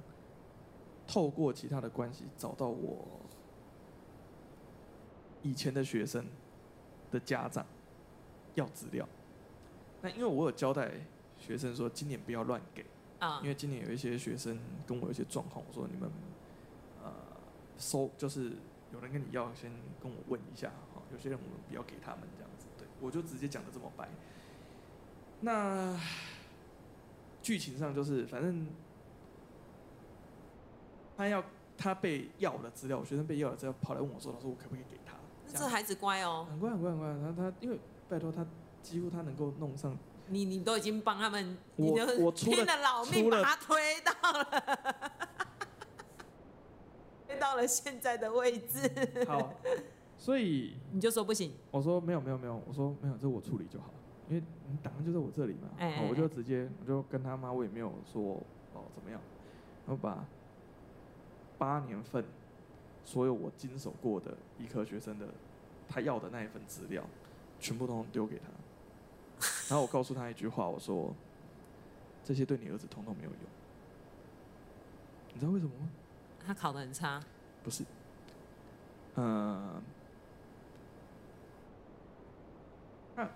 [1.05, 3.19] 透过其他的关系找到我
[5.41, 6.25] 以前的学生。
[7.13, 7.63] 的家长
[8.55, 9.07] 要资料，
[10.01, 10.91] 那因为我有交代
[11.37, 12.83] 学生说，今年不要乱给
[13.19, 14.57] 啊，因为今年有一些学生
[14.87, 16.09] 跟我有一些状况，我说你们
[17.03, 17.13] 呃
[17.77, 18.53] 收就是
[18.91, 24.09] 有人跟你要，先跟我问一下啊，有些人我们不要给他们这样子，对，我就直接讲的这么白。
[25.41, 25.99] 那
[27.43, 28.65] 剧情上就是反正
[31.15, 31.43] 他要
[31.77, 35.13] 他被要的资料，学生被要了资料跑来问我说，老师我可不可以给他？
[35.47, 37.09] 这孩子乖哦，很乖很乖很乖。
[37.35, 37.79] 他他因为
[38.09, 38.45] 拜托他
[38.81, 39.97] 几乎他能够弄上。
[40.27, 44.63] 你你都已经帮他们，我我拼了老命把他推到了，
[47.27, 48.89] 推到了现在的位置。
[49.27, 49.53] 好，
[50.17, 51.51] 所以 你就说不行。
[51.71, 53.93] 我说没有没有没有，我说没有，这我处理就好，
[54.29, 54.41] 因为
[54.71, 55.67] 你档案就在我这里嘛。
[55.77, 58.41] 哎，哎，哎，我就直接我就跟他妈，我也没有说
[58.73, 59.19] 哦怎么样，
[59.85, 60.25] 我把
[61.57, 62.23] 八年份
[63.05, 65.27] 所有我经手过的医科学生的
[65.87, 67.03] 他要的那一份资料，
[67.59, 68.45] 全部都丢给他。
[69.69, 71.13] 然后我告诉他一句话，我说
[72.23, 73.39] ：“这些对你儿子通通没有用。”
[75.33, 75.89] 你知道为什么吗？
[76.45, 77.21] 他考得很差。
[77.63, 77.83] 不是。
[79.15, 79.81] 嗯。
[83.15, 83.29] 那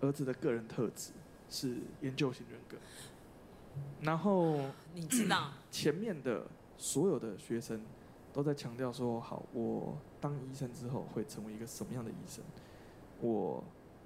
[0.00, 1.12] 儿子的个人特质
[1.48, 2.76] 是研究型人格。
[4.00, 4.60] 然后
[4.94, 6.46] 你知道，前面的
[6.76, 7.80] 所有的学生
[8.32, 12.42] 都在强调说：“好，我当医生之后会成为一个什么样的医生？”
[13.20, 13.62] 我。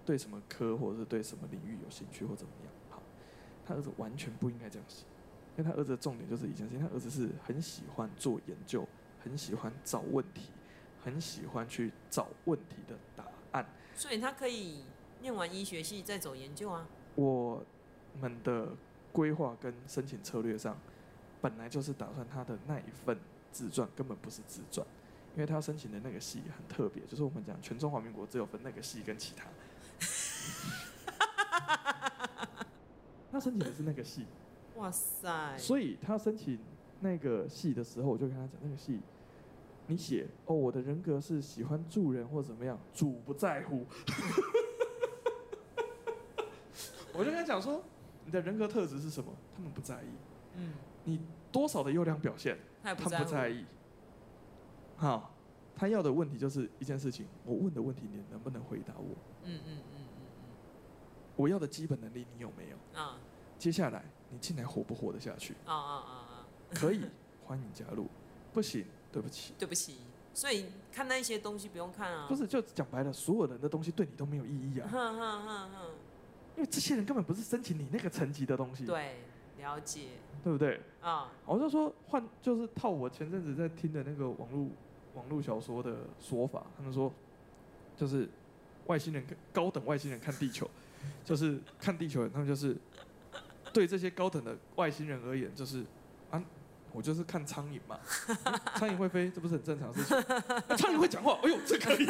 [0.07, 2.71] 对什么科或者是对什么领域有兴趣或怎么样？
[2.91, 3.01] 好，
[3.65, 5.01] 他儿子完全不应该这样想，
[5.57, 8.87] 因为他儿子的重点就是一件事情，他儿子是很喜欢做研究，
[9.23, 10.51] 很喜欢找问题，
[11.03, 13.67] 很喜欢去找问题的答案。
[13.95, 14.85] 所以他可以
[15.23, 16.87] 念完医学系再走研究啊。
[17.15, 17.65] 我
[18.21, 18.77] 们的
[19.11, 20.77] 规划跟申请策略上，
[21.41, 23.19] 本来就是打算他的那一份
[23.55, 24.85] 自传根本不是自传，
[25.37, 29.47] 因为他要申请的那个系很特别，就是我们讲全中华民国只有分那个系跟其他。
[33.31, 34.27] 他申请的是那个系，
[34.75, 35.57] 哇塞！
[35.57, 36.59] 所以他申请
[37.01, 39.01] 那个系的时候，我就跟他讲，那个系，
[39.87, 43.87] 你写哦，我的人格是喜欢助人或怎么样，主不在乎。
[47.13, 47.85] 我就跟他讲说，
[48.25, 49.33] 你的人格特质是什么？
[49.57, 50.07] 他们不在意。
[50.57, 50.73] 嗯，
[51.05, 51.21] 你
[51.55, 53.65] 多少的优良表现，他不在意。
[54.97, 55.31] 好。
[55.77, 59.17] 他要的问题就是一件事情，我问的问题你能不能回答我？
[59.43, 60.55] 嗯嗯嗯嗯嗯。
[61.35, 62.77] 我要的基本能力你有没有？
[63.01, 63.19] 啊。
[63.59, 65.55] 接下来你进来活不活得下去？
[65.67, 66.47] 啊啊啊啊！
[66.75, 67.07] 可以，
[67.45, 68.07] 欢迎加入。
[68.53, 69.53] 不行，对不起。
[69.59, 69.99] 对不起。
[70.33, 72.27] 所以看那些东西不用看啊。
[72.29, 74.89] 不是，就讲白了，所有人的东西对你都没有意义啊。
[74.93, 75.91] 哼哼哼哼。
[76.57, 78.87] 因为这些人根本不是申请你那个层级的东西。
[78.87, 79.17] 对，
[79.65, 80.01] 了解。
[80.43, 80.81] 对不对？
[81.01, 81.33] 啊。
[81.47, 84.69] 我就说换，就是套我前阵子在听的那个网络。
[85.15, 87.09] 网络小说的说法，他们说，
[87.97, 88.29] 就是
[88.87, 90.69] 外星人高等外星人看地球，
[91.25, 92.77] 就是看地球人，他们就是
[93.73, 95.85] 对这些高等的外星人而言，就是
[96.33, 96.43] 啊，
[96.93, 97.97] 我就是看苍蝇嘛，
[98.75, 100.21] 苍蝇会飞，这不是很正常的事情？
[100.77, 102.05] 苍蝇会讲话，哎呦，这可以。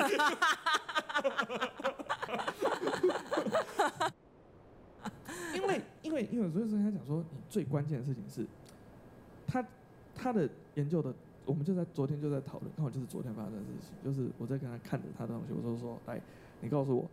[6.20, 8.46] 因为因为因为所以说他讲说，你最关键的事情是，
[9.46, 9.64] 他
[10.14, 11.12] 他的研究的。
[11.46, 16.18] 我们就在昨天就在讨论，刚好就是昨天发生的事情，就是我在跟他看着他的东西，我就说，来，
[16.62, 17.06] 你告诉我，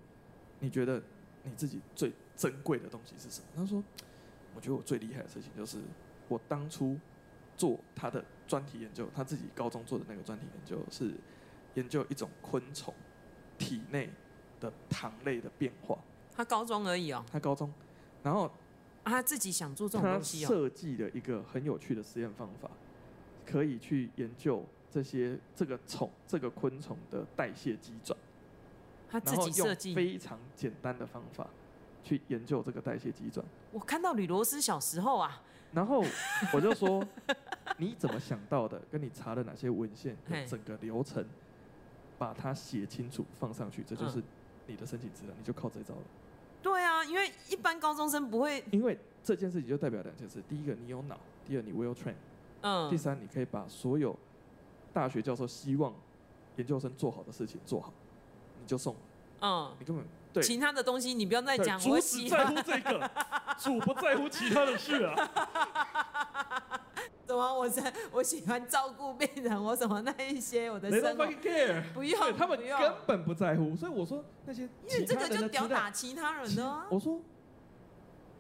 [0.61, 1.03] 你觉得
[1.43, 3.47] 你自己最珍贵的东西是什么？
[3.57, 3.83] 他说，
[4.55, 5.79] 我觉得我最厉害的事情就是
[6.29, 6.97] 我当初
[7.57, 11.11] 做他的专题研究，他自己高中做的那个专题研究是
[11.73, 12.93] 研究一种昆虫
[13.57, 14.09] 体内
[14.61, 15.97] 的糖类的变化。
[16.31, 17.21] 他高中而已哦。
[17.29, 17.69] 他高中，
[18.23, 18.49] 然后
[19.03, 20.47] 他自己想做这种东西哦。
[20.47, 22.69] 他设计的一个很有趣的实验方法。
[23.43, 28.17] 可以去研究这些这个虫这个昆虫的代谢机转，
[29.09, 31.45] 他自己设计非常简单的方法
[32.01, 33.45] 去研究这个代谢机转。
[33.73, 35.41] 我看到吕罗斯小时候啊，
[35.73, 36.01] 然后
[36.53, 37.05] 我就说
[37.77, 38.81] 你怎么想到的？
[38.89, 40.15] 跟你查了哪些文献？
[40.47, 41.25] 整个流程，
[42.17, 44.23] 把它写清楚放上去，这就是
[44.65, 46.01] 你的申请资料，你就靠这招了。
[46.61, 48.63] 对啊，因为一般高中生不会。
[48.71, 52.15] 因为这件事情就代表两件事：第一个，你有脑；第二，你 will trained。
[52.61, 54.17] 嗯，第三，你可以把所有
[54.93, 55.93] 大学教授希望
[56.55, 57.91] 研究生做好的事情做好，
[58.61, 58.95] 你就送。
[59.41, 63.11] 嗯，你根本对其他的东西你不要再讲，主只在乎这个，
[63.57, 65.15] 主不在乎其他的事啊。
[67.31, 67.53] 怎么？
[67.59, 73.75] 我在我喜欢照顾病人，我什么那一些我的生活 care，不用，他们根本不在乎。
[73.75, 76.85] 所以我说那些因为这个就屌打其他人呢。
[76.89, 77.21] 我说。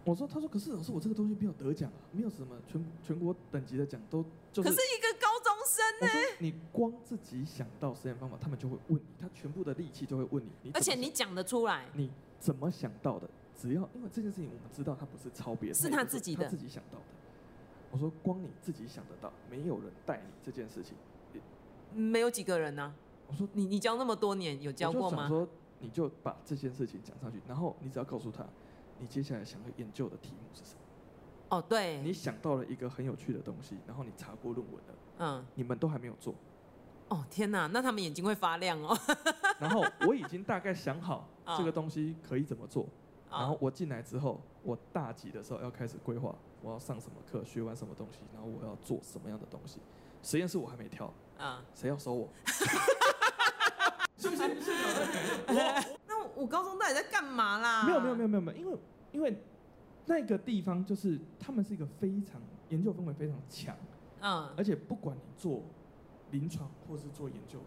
[0.03, 4.67] 我说，他说，可是老师，我这个东西没有得奖啊，没有什么全全国等级的奖，都就是。
[4.67, 6.35] 可是一个高中生呢？
[6.39, 13.29] 你光自己想到实验方法，他们就会问你，他全部的力气就会问你，你而且你讲得出来，你怎么想到的？
[13.55, 17.05] 只要因为这件事情，我们知道他不是抄别人，是他自己的，他自己想到的。
[17.91, 20.95] 我说，光你自己想得到，没有人带你这件事情，
[21.93, 22.95] 没有几个人呢、啊。
[23.27, 25.23] 我说，你你教那么多年，有教过吗？
[25.23, 25.47] 我说，
[25.79, 28.45] 你就把这件事情讲上去，然后你只要告诉他。
[28.99, 30.79] 你接下来想要研究的题目是什么？
[31.49, 36.35] 哦，对，你想到了一个很有趣的东西，然后你查过论文了，嗯，你们都还没有做，
[37.09, 38.95] 哦天哪，那他们眼睛会发亮哦。
[39.59, 41.27] 然后我已经大概想好
[41.57, 42.83] 这个东西可以怎么做。
[43.31, 49.79] 哦、然后我进来之后，我大几的时候要开始规划，我要上什么课，学完什么东西，然后我要做什么样的东西。
[50.21, 52.29] 实验室我还没挑，啊，谁要收我？
[54.17, 54.43] 是不是？
[56.07, 57.83] 那我高中到底在干嘛啦？
[57.85, 58.77] 没有没有没有没有没有，因为
[59.13, 59.43] 因为
[60.05, 62.39] 那个地方就是他们是一个非常
[62.69, 63.75] 研究氛围非常强，
[64.19, 65.63] 嗯，而且不管你做
[66.29, 67.59] 临床或是做研究，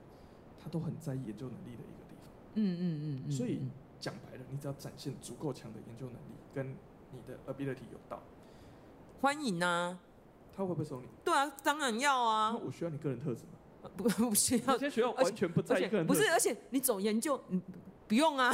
[0.62, 2.32] 他都很在意研究能力的一个地方。
[2.54, 3.32] 嗯嗯嗯。
[3.32, 3.60] 所以
[3.98, 6.76] 讲白了，你只要展现足够强的研究能力，跟
[7.10, 8.22] 你的 ability 有到，
[9.24, 9.98] 欢迎啊。
[10.54, 11.08] 他会不会收你？
[11.24, 12.50] 对啊，当然要啊。
[12.52, 13.90] 那我需要你个人特质吗？
[13.96, 16.06] 不 不需要，有些学校完全不在意个人。
[16.06, 17.62] 不是，而且你走研究，嗯，
[18.06, 18.52] 不用啊。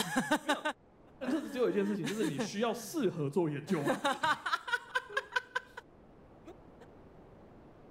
[1.21, 3.81] 特质只有一件事情， 就是你需要适合做研究。
[3.81, 4.01] 啊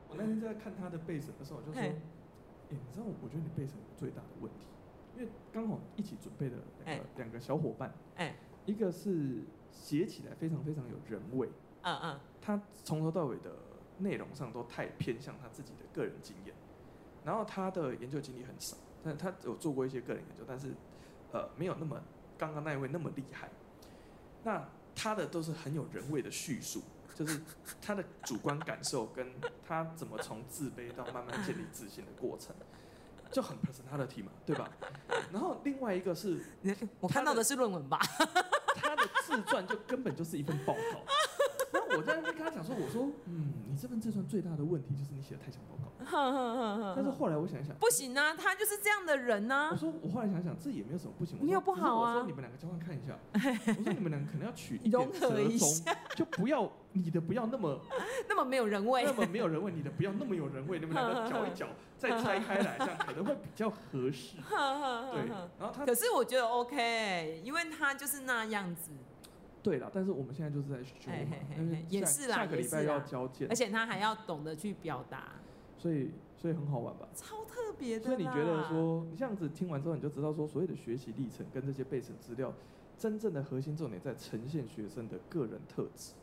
[0.07, 1.93] 我那天在看他的背审的时候，我就说：“哎，
[2.69, 4.65] 你知道，我觉得你背审最大的问题，
[5.17, 6.55] 因为刚好一起准备的
[6.85, 11.49] 两个两个小伙伴，哎，一个是写起来非常非常有人味，
[11.81, 12.19] 嗯嗯，
[12.49, 13.51] 他从头到尾的
[13.99, 16.55] 内容上都太偏向他自己的个人经验。”
[17.23, 20.73] 然后他的研究经历很少，但他有做过一些个人研究，但是，
[21.31, 22.01] 呃，没有那么
[22.37, 23.49] 刚刚那一位那么厉害。
[24.43, 26.81] 那他的都是很有人味的叙述，
[27.13, 27.39] 就是
[27.81, 29.27] 他的主观感受跟
[29.67, 32.55] 他怎么从自卑到慢慢建立自信的过程，
[33.31, 34.71] 就很 personality 嘛，对吧？
[35.31, 36.41] 然后另外一个是，
[36.99, 37.99] 我看到的是论文吧？
[38.75, 40.79] 他的自传就根本就是一份报告。
[41.97, 45.89] 我在那边跟他讲说，我说，嗯，你这份自传最大的问题就是你写的太像报告。
[46.95, 49.69] 但是后来我想一想，不行啊，他就是这样的人呢、啊。
[49.71, 51.37] 我说，我后来想想，这也没有什么不行。
[51.41, 52.13] 你有不好啊？
[52.15, 53.17] 我说你们两个交换看一下。
[53.77, 57.79] 我说你们两个可能要取一点折中，就不要你的不要那么
[58.29, 61.67] 那么没有人味，那么没有人味，你的不要那么有人味，你们两个搅一搅，
[61.97, 64.37] 再拆开来，这样可能会比较合适。
[64.37, 65.27] 对，
[65.59, 68.91] 然后他可是我觉得 OK，因为他就是那样子。
[69.61, 75.33] 对了，但是我们现在就是在修嘛，也是啦，下个礼拜要交件，而且他还要懂得去表达，
[75.77, 77.07] 所以所以很好玩吧？
[77.13, 78.05] 超特别的。
[78.05, 82.53] 所以你觉得说，你这样子听完之后，你就知道说，所有的学习历程跟这些备审资料，
[82.97, 86.13] 真正的核心重点在呈现学生的个人特质。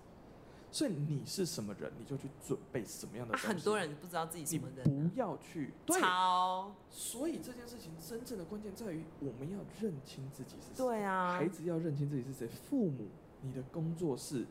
[0.68, 3.47] 所以你是什么人，你就去准备什么样的东西。
[3.47, 6.74] 很多人不知道自己什么人，你不要去抄。
[6.91, 10.84] 所以这件事情真正的关键在于，我们要认清自己是谁。
[10.84, 13.07] 对啊，孩子要认清自己是谁，父母。
[13.47, 14.44] 你的工作室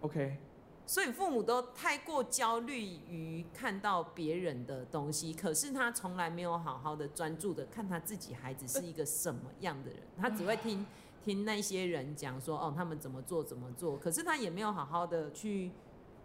[0.00, 0.38] ，OK，
[0.86, 10.84] 所以父母都太过焦虑于看到别人的东西，可是他从来没有好好的专注的看他自己孩子是一个什么样的人，他只会听
[11.22, 15.70] 听那些人讲说哦，他们怎么做怎么做，可是他也没有好好的去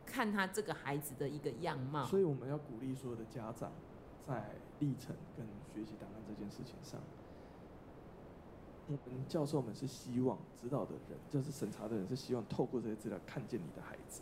[0.06, 2.04] 看他这个孩子的一个样貌。
[2.06, 3.72] 所以我们要鼓励所有的家长
[4.28, 7.00] 在历程跟学习档案这件事情上。
[9.06, 14.22] 我们教授们是希望指导的人，就是审查的人，是希望透过这些资料看见你的孩子，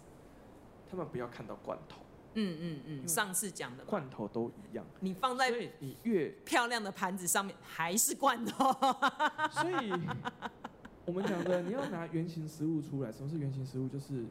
[0.89, 2.01] 他们不要看到罐头。
[2.39, 5.49] 嗯嗯嗯，上次讲的罐头都一样，你放在
[5.79, 8.71] 你越漂亮的盘子上面还是罐头。
[9.49, 9.91] 所以，
[11.05, 13.87] 我们讲的你要拿原型食物出来，什么是原型食物？
[13.87, 14.25] 就是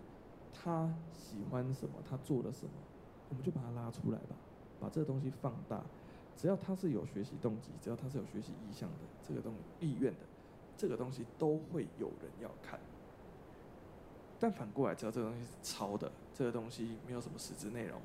[0.52, 2.72] 他喜欢什么，他做了什么，
[3.30, 4.36] 我们就把它拉出来吧，
[4.78, 5.82] 把这个东西放大。
[6.36, 10.20] 只要他是有学习动机，只要他是有学习意向的，这个东意愿的，
[10.76, 12.78] 这个东西都会有人要看。
[14.38, 17.98] 但反过来，只要这个东西是抄的，这个东西没有什么实质内容，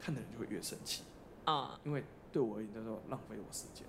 [0.00, 1.04] 看的人就会越生气
[1.44, 1.78] 啊！
[1.84, 2.02] 因为
[2.32, 3.86] 对我而言，叫做浪费我时间。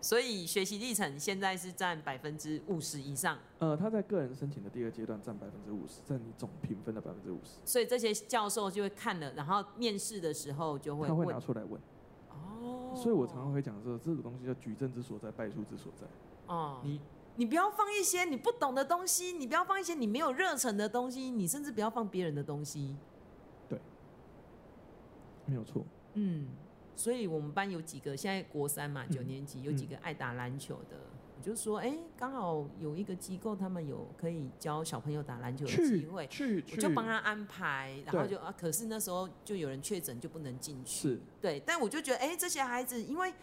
[0.00, 3.38] 所以学习历程现在是占百分之五十以上。
[3.58, 7.58] 呃，他在个人申请的第二阶段占百分之五十，占你总评分的百分之五十。
[7.64, 11.80] 所以这些教授就会看了，然后面试的时候就会他会拿出来问。
[12.94, 16.06] 所以我常常会讲说，这个东西叫举证之所在，败诉之所在。
[16.46, 17.00] 哦，你
[17.36, 22.96] 你不要放一些你不懂的东西，你不要放一些你没有热忱的东西，你甚至不要放别人的东西。
[23.68, 23.78] 对，
[25.46, 25.84] 没有错。
[26.14, 26.48] 嗯，
[26.94, 30.96] 所以我们班有几个现在国三嘛，九年级有几个爱打篮球的。
[31.44, 36.26] 就是说，哎、欸，刚好有一个机构，他们有可以教小朋友打篮球的机会，
[36.72, 41.10] 我就帮他安排，然后就啊，可是那时候就有人确诊，就不能进去。
[41.10, 43.34] 是，对，但我就觉得，哎、欸，这些孩子，因为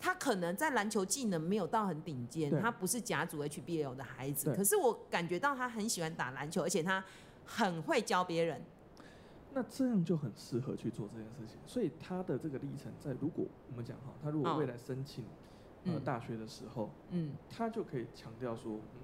[0.00, 7.04] 他可能在篮球技能没有到很顶尖，他不是甲组 HBL 的孩子，可是我感觉到他很喜欢打篮球，而且他
[7.44, 8.62] 很会教别人。
[9.52, 11.58] 那这样就很适合去做这件事情。
[11.66, 15.24] 所以他的这个历程，在如果我们讲哈，他如果未来申请。
[15.84, 19.00] 呃，大学的时候，嗯，他就可以强调说，嗯，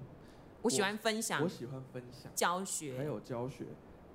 [0.61, 3.65] 我喜欢分享，我喜欢分享教学，还有教学，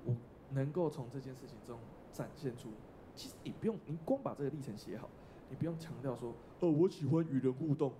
[0.05, 0.15] 我
[0.51, 1.79] 能够从这件事情中
[2.11, 2.69] 展现出，
[3.15, 5.09] 其实你不用，你光把这个历程写好，
[5.49, 7.91] 你不用强调说，哦，我喜欢与人互动。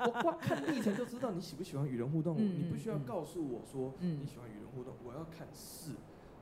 [0.00, 2.36] 我光看历程就知道你喜不喜欢与人互动。
[2.38, 5.92] 嗯、你不需要告诉我说你喜欢与人互动，我要看事，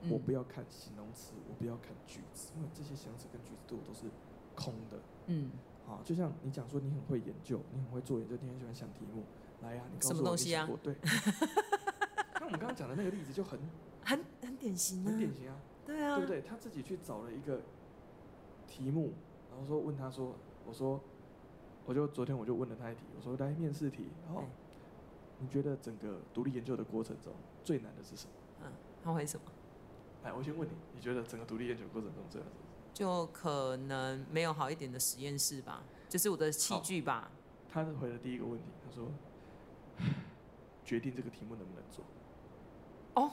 [0.01, 4.07] 嗯、我不要看形容词，我不要看句子，因为这些形容词跟句子对我都是
[4.55, 4.99] 空的。
[5.27, 5.51] 嗯，
[5.87, 9.23] 好，就像你讲说你很会研究，你很会做研究，你很喜欢想题目，
[9.63, 10.97] 来呀、啊，你告诉我你想过，对。
[12.41, 13.59] 那我们刚刚讲的那个例子就很
[14.05, 16.43] 很很典型啊，很典型啊，对啊，对不对？
[16.43, 17.61] 他自己去找了一个
[18.67, 19.13] 题目，
[19.51, 20.35] 然后说问他说，
[20.67, 21.01] 我说，
[21.85, 24.45] 我就昨天我就问了他一题，我说来面试题，然后
[25.39, 27.33] 你觉得整个独立研究的过程中
[27.63, 28.33] 最难的是什么？
[28.65, 28.73] 嗯，
[29.03, 29.45] 他会什么？
[30.25, 32.66] 来，我先问你，你觉得整个独立研究过程中最难的是什么？
[32.97, 37.31] 就可能没有好一点的实验室吧，就是我的器具吧。
[37.71, 39.13] 他回了第一个问题，他说
[40.83, 42.03] 决定这个题目能不能做。
[43.13, 43.33] 哦，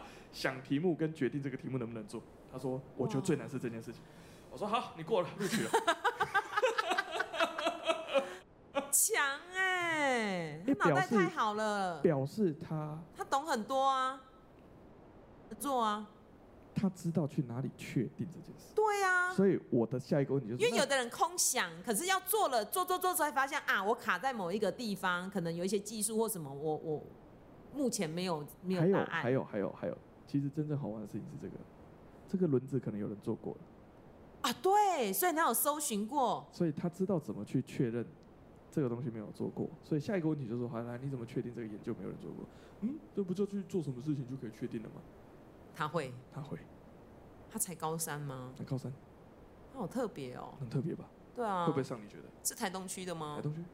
[0.32, 4.00] 想题目跟决定这个题目能不能做，他说我觉得最难是这件事情。
[4.50, 5.70] 我说好，你过了，录取了。
[8.90, 9.22] 强
[9.54, 14.22] 哎，他脑袋太好了，表示他他懂很多啊，
[15.58, 16.08] 做啊。
[16.80, 18.72] 他知道去哪里确定这件事。
[18.74, 19.32] 对啊。
[19.34, 27.02] 所以我的下一个问题就是，因为有的人空想，可是要做了，做做做才发现啊，我卡在某一个地方，可能有一些技术或什么，我我。
[27.72, 29.22] 目前没有没有答案。
[29.22, 29.96] 还有还有还有还有，
[30.26, 31.54] 其实真正好玩的事情是这个，
[32.28, 33.60] 这个轮子可能有人做过了。
[34.40, 36.44] 啊，对，所以他有搜寻过。
[36.50, 38.04] 所以他知道怎么去确认
[38.72, 39.70] 这个东西没有做过。
[39.84, 42.44] 所以下一个问题就是说，好，来，你怎么确定这个研究没有人做过？
[42.80, 44.96] 嗯，这不就去做什么事情就可以确定了吗？
[45.80, 46.58] 他会，他会。
[47.50, 48.52] 他才高三吗？
[48.54, 48.92] 才高三。
[49.72, 50.52] 他好特别哦。
[50.60, 51.06] 很特别吧？
[51.34, 51.64] 对啊。
[51.64, 51.98] 会不会上？
[52.04, 52.24] 你觉得？
[52.44, 53.36] 是台东区的吗？
[53.36, 53.64] 台东区。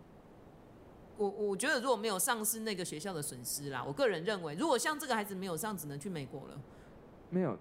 [1.16, 3.82] 我我觉得如果没有上是那个学校的损失啦。
[3.84, 6.60] 我个人认为，如果像这个孩子没有上，只能去美国了。
[7.28, 7.58] 没有，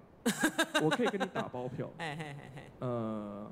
[0.83, 1.89] 我可以跟你打包票。
[1.97, 2.63] 嘿嘿嘿嘿。
[2.81, 3.51] 呃，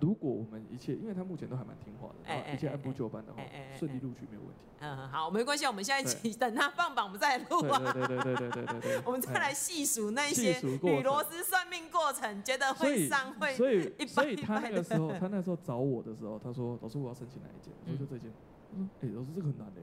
[0.00, 3.42] 如果我们一切，因为他目前都还蛮听话的，哎哎，一切按部就班的话，
[3.76, 4.60] 顺利录取没有问题。
[4.80, 7.92] 嗯，好，没关系，我们现在等他放榜，我们再来录啊。
[7.92, 9.02] 对对对对对对对。
[9.04, 13.52] 我们再来细数那些女螺丝算命过程，觉得会上会。
[13.54, 18.30] 所以所以他那个时候， 他那时候找我的时候，他说：“老师，我要申请哪一间？”我说：“就这间。”
[18.70, 19.80] 我说：“哎、欸，老师，这个很难的。”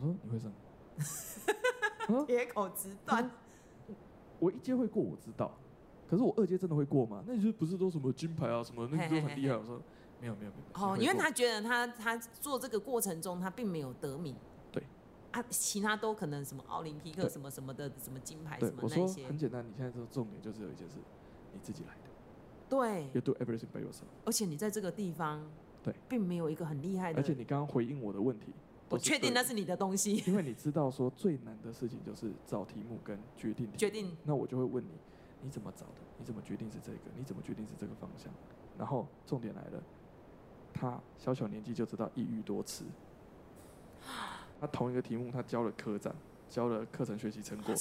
[0.00, 0.50] 我说：“你会上？”
[2.26, 3.30] 铁口直断。
[4.38, 5.56] 我一阶会过，我知道。
[6.08, 7.22] 可是我二阶真的会过吗？
[7.26, 9.56] 那你说不是都什么金牌啊，什么那个都很厉害？
[9.56, 9.80] 我说
[10.20, 14.34] ：“没有，没有，没有。”哦，因为他觉得他他做这个过程中，他并没有得名。
[14.70, 14.82] 对。
[15.32, 19.00] 啊，其他都可能什么奥林匹克什么什么的什么金牌什么那些。
[19.00, 20.96] 我说很简单，你现在这个重点就是有一件事，
[21.52, 22.10] 你自己来的。
[22.68, 23.08] 对。
[23.12, 24.06] You do everything by yourself。
[24.24, 25.44] 而且你在这个地方。
[25.82, 27.20] 对，并没有一个很厉害的。
[27.20, 28.46] 而且你刚刚回应我的问题，
[28.88, 30.16] 我确定那是你的东西。
[30.26, 33.68] 因为你知道说最难的事情就是找题目跟决定。
[33.76, 34.16] 决定。
[34.24, 34.90] 那我就会问你，
[35.42, 36.02] 你怎么找的？
[36.18, 36.98] 你怎么决定是这个？
[37.16, 38.32] 你怎么决定是这个方向？
[38.78, 39.82] 然后重点来了，
[40.72, 42.84] 他小小年纪就知道一鱼多次。
[44.60, 46.14] 他同一个题目，他教了科展。
[46.48, 47.74] 教了课程学习成果，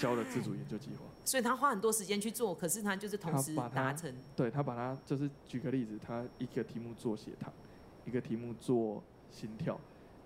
[0.00, 4.14] 教了自主研究计划，所以他花很多时间去做，可是他就是同时达成。
[4.36, 7.52] 对，他把他就是举个例子，他一个题目做血糖，
[8.04, 9.02] 一个题目做
[9.32, 9.76] 心跳，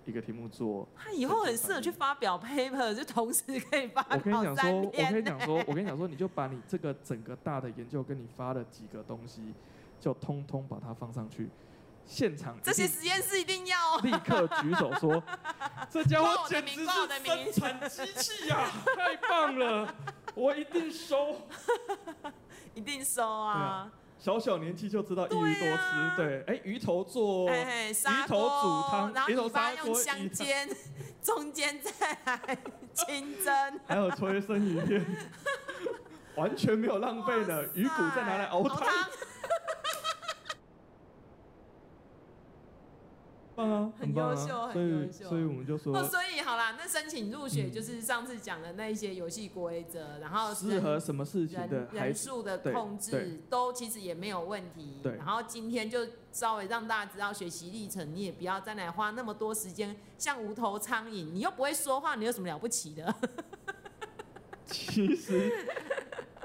[0.05, 0.87] 一个题目做。
[0.95, 4.05] 他以后很适合去发表 paper， 就同时可以发。
[4.11, 9.53] 我跟你讲说， 我跟你讲说，我跟你讲说，你就把你这个整个大的研究跟你发的几个东西，
[9.99, 11.49] 就通通把它放上去。
[12.03, 15.23] 现场这些实验室一定要立刻举手说，
[15.89, 18.69] 这家伙简直是生产机器呀！
[18.97, 19.95] 太棒了，
[20.33, 21.37] 我一定收，
[22.73, 23.89] 一定收啊！
[24.21, 30.69] 小小年纪就知道一鱼多吃，对，哎，鱼头做鱼头煮汤，鱼头砂锅用香煎，
[31.23, 31.91] 中间再
[32.25, 32.55] 来
[32.93, 33.51] 清蒸，
[33.87, 35.03] 还有催生鱼片，
[36.35, 38.87] 完全没有浪费的，鱼骨再拿来熬汤。
[43.99, 45.29] 很优秀，很优秀。
[45.29, 54.99] 所以我们就说，哦，所以好啦，那申请入学就是上次讲的那一些游戏规则，然后适合什么事情的人数的控制都其实也没有问题。
[55.03, 55.15] 对。
[55.17, 63.15] 然后今天就稍微让大家知道学习历程，你也不要再来花那么多时间像无头苍蝇，你又不会说话，你有什么了不起的？
[64.65, 65.51] 其实。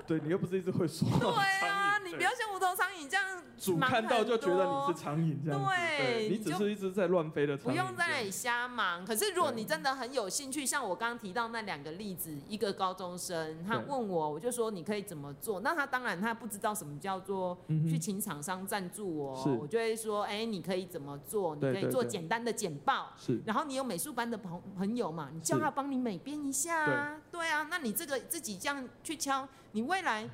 [0.07, 1.19] 对，你又不是一直会说话。
[1.19, 3.43] 对啊，你不要像无头苍蝇这样。
[3.59, 5.67] 主看到就觉得你是苍蝇这样子。
[5.67, 7.71] 对，你只是一直在乱飞的苍蝇。
[7.71, 9.03] 不用在那里瞎忙。
[9.05, 15.61] 可是如果你真的很有兴趣，像我刚刚提到那两个例子，一个高中生他问我，我就说你可以怎么做？
[15.61, 17.57] 那他当然他不知道什么叫做
[17.89, 21.55] 去请厂商赞助我，我就会说，哎，你可以怎么做？
[21.57, 23.11] 你可以做简单的简报。
[23.17, 23.41] 是。
[23.47, 25.31] 然后你有美术班的朋朋友嘛？
[25.33, 27.19] 你叫他帮你美编一下啊。
[27.33, 30.29] 对啊，那你这个自己这样去敲，你未来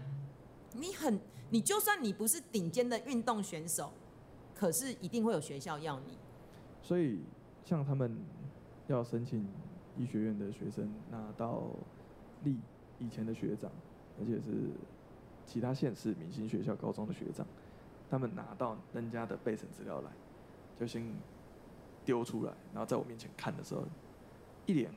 [0.72, 1.20] 你很。
[1.52, 3.92] 你就算你不是顶尖的运动选手，
[4.54, 6.16] 可是一定会有学校要你。
[6.80, 7.20] 所以
[7.62, 8.18] 像他们
[8.86, 9.46] 要申请
[9.98, 11.64] 医学院的学生拿到
[12.42, 12.58] 立
[12.98, 13.70] 以前的学长，
[14.18, 14.70] 而且是
[15.44, 17.46] 其他县市明星学校高中的学长，
[18.10, 20.10] 他们拿到人家的备审资料来，
[20.80, 21.06] 就先
[22.02, 23.84] 丢出来，然后在我面前看的时候，
[24.64, 24.90] 一脸。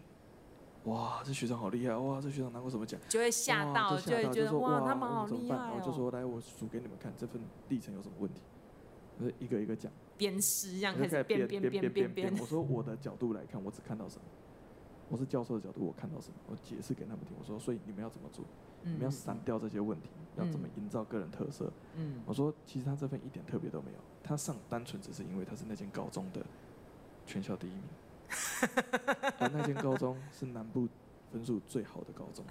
[0.86, 1.96] 哇，这学长好厉害！
[1.96, 3.00] 哇，这学长拿过什么奖？
[3.10, 5.74] 就会吓到，就会觉得哇，他们好厉害哦。
[5.76, 8.42] 我就说，来，我数给你们看，这份历程有什么问题？
[9.18, 9.92] 我是一个一个讲。
[10.18, 12.38] 鞭尸这样开始鞭鞭鞭鞭鞭。
[12.40, 14.24] 我说我的角度来看，我只看到什么？
[15.10, 16.36] 我是教授的角度，我看到什么？
[16.48, 17.36] 我解释给他们听。
[17.40, 18.46] 我说，所以你们要怎么做？
[18.84, 21.72] 你们要删掉这些问题，要怎么营造个人特色？
[21.96, 22.22] 嗯。
[22.28, 26.46] 我说，其实他这份一点特别都没有，他上单纯只是因为他是那间高中的
[27.26, 27.82] 全校第一名。
[29.40, 30.88] 而那间高中是南部
[31.32, 32.46] 分数最好的高中，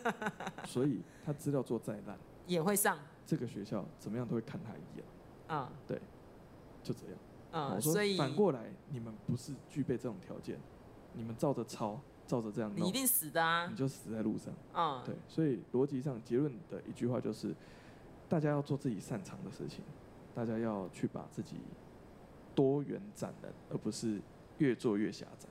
[0.66, 2.98] 所以他资料做再烂也会上。
[3.24, 5.04] 这个学校怎么样都会看他一眼。
[5.48, 6.00] 啊，对，
[6.82, 7.16] 就这样。
[7.52, 10.58] 啊，所以反过来，你们不是具备这种条件，
[11.12, 13.66] 你们照着抄，照着这样弄，你一定死的啊！
[13.68, 14.52] 你就死在路上。
[14.72, 17.54] 啊，对，所以逻辑上结论的一句话就是，
[18.28, 19.84] 大家要做自己擅长的事情，
[20.34, 21.56] 大家要去把自己
[22.54, 24.20] 多元展能，而不是。
[24.58, 25.48] 越做越狭窄，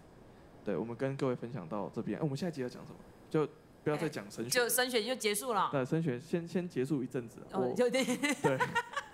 [0.63, 2.97] 对，我们跟各位分享到这边，哎，我们下一集要讲什么？
[3.29, 3.47] 就
[3.83, 5.69] 不要再讲升学，就升学就结束了。
[5.71, 7.39] 对，升学先先结束一阵子。
[7.51, 8.03] 哦，就对。
[8.41, 8.57] 对，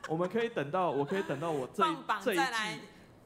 [0.07, 2.79] 我们可以等到，我可以等到我这一这一季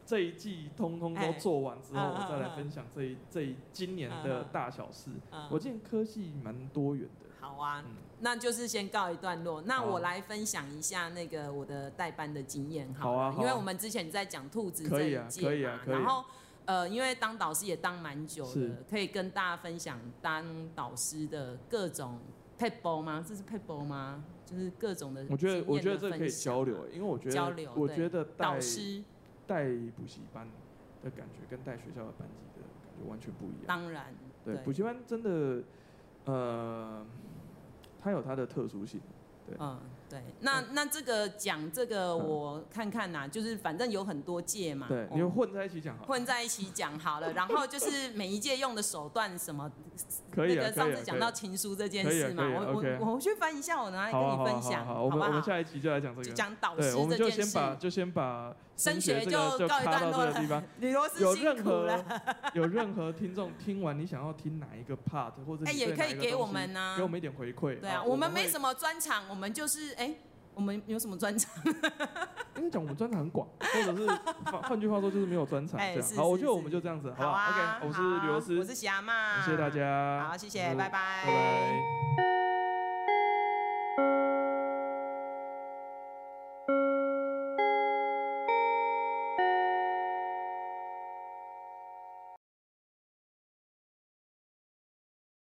[0.06, 5.12] 这一季通通都做完之后，我再来分享这一这一今年的大小事。
[5.52, 7.26] 我见科系蛮多元的。
[7.40, 7.84] 好啊，
[8.22, 9.62] 那就是先告一段落。
[9.64, 16.26] 那我来分享一下那个我的代班的经验，好啊，因为我们之前在讲兔子这一届嘛，然后。
[16.66, 22.20] 呃，因为当导师也当蛮久的，可以跟大家分享当导师的各种
[22.58, 23.24] p e b l e 吗？
[23.28, 24.24] 这是 p e b l e 吗？
[24.46, 25.26] 就是各种的。
[25.30, 29.04] 我觉得，我觉得这可以交流，因为我觉得，交流我觉得导师
[29.48, 29.66] 带
[29.96, 30.48] 补习班
[31.04, 33.64] 的感觉跟带学校的班级的感觉完全不一样。
[33.68, 34.14] 当然，
[34.44, 35.64] 对，补习班真的，
[36.26, 37.06] 呃，
[38.02, 39.00] 它有它的特殊性。
[39.48, 39.80] 对嗯。
[40.16, 49.70] 对，那那这个讲这个我看看呐，就是反正有很多届嘛，对，你们混在一起讲好，混在一起讲好了，然后就是每一届用的手段什么，
[50.34, 59.32] 可以，那个上次讲到情书这件事嘛，我我我去翻一下，我拿来跟你分享，好，我们我们下一集就来讲这个，讲导师这件事，我们就先把就先把升学就
[59.68, 60.64] 告一段落 了，
[61.20, 62.04] 有任何
[62.54, 70.16] 有任何听众听完你想要听哪一个 part 或者哎也可以给我们呢，给我们一点回馈，对啊，我们没什么专场，我们就是哎。
[70.56, 71.52] 我们有什么专场？
[72.56, 74.08] 跟你讲，我们专场很广，或者是
[74.46, 75.78] 换换句话说，就是没有专场。
[75.78, 81.26] 这样好，我觉得我们就这样子，好不好？OK，我是刘师，我是霞妈，谢谢大家，好，谢谢，拜拜，拜
[83.98, 84.35] 拜。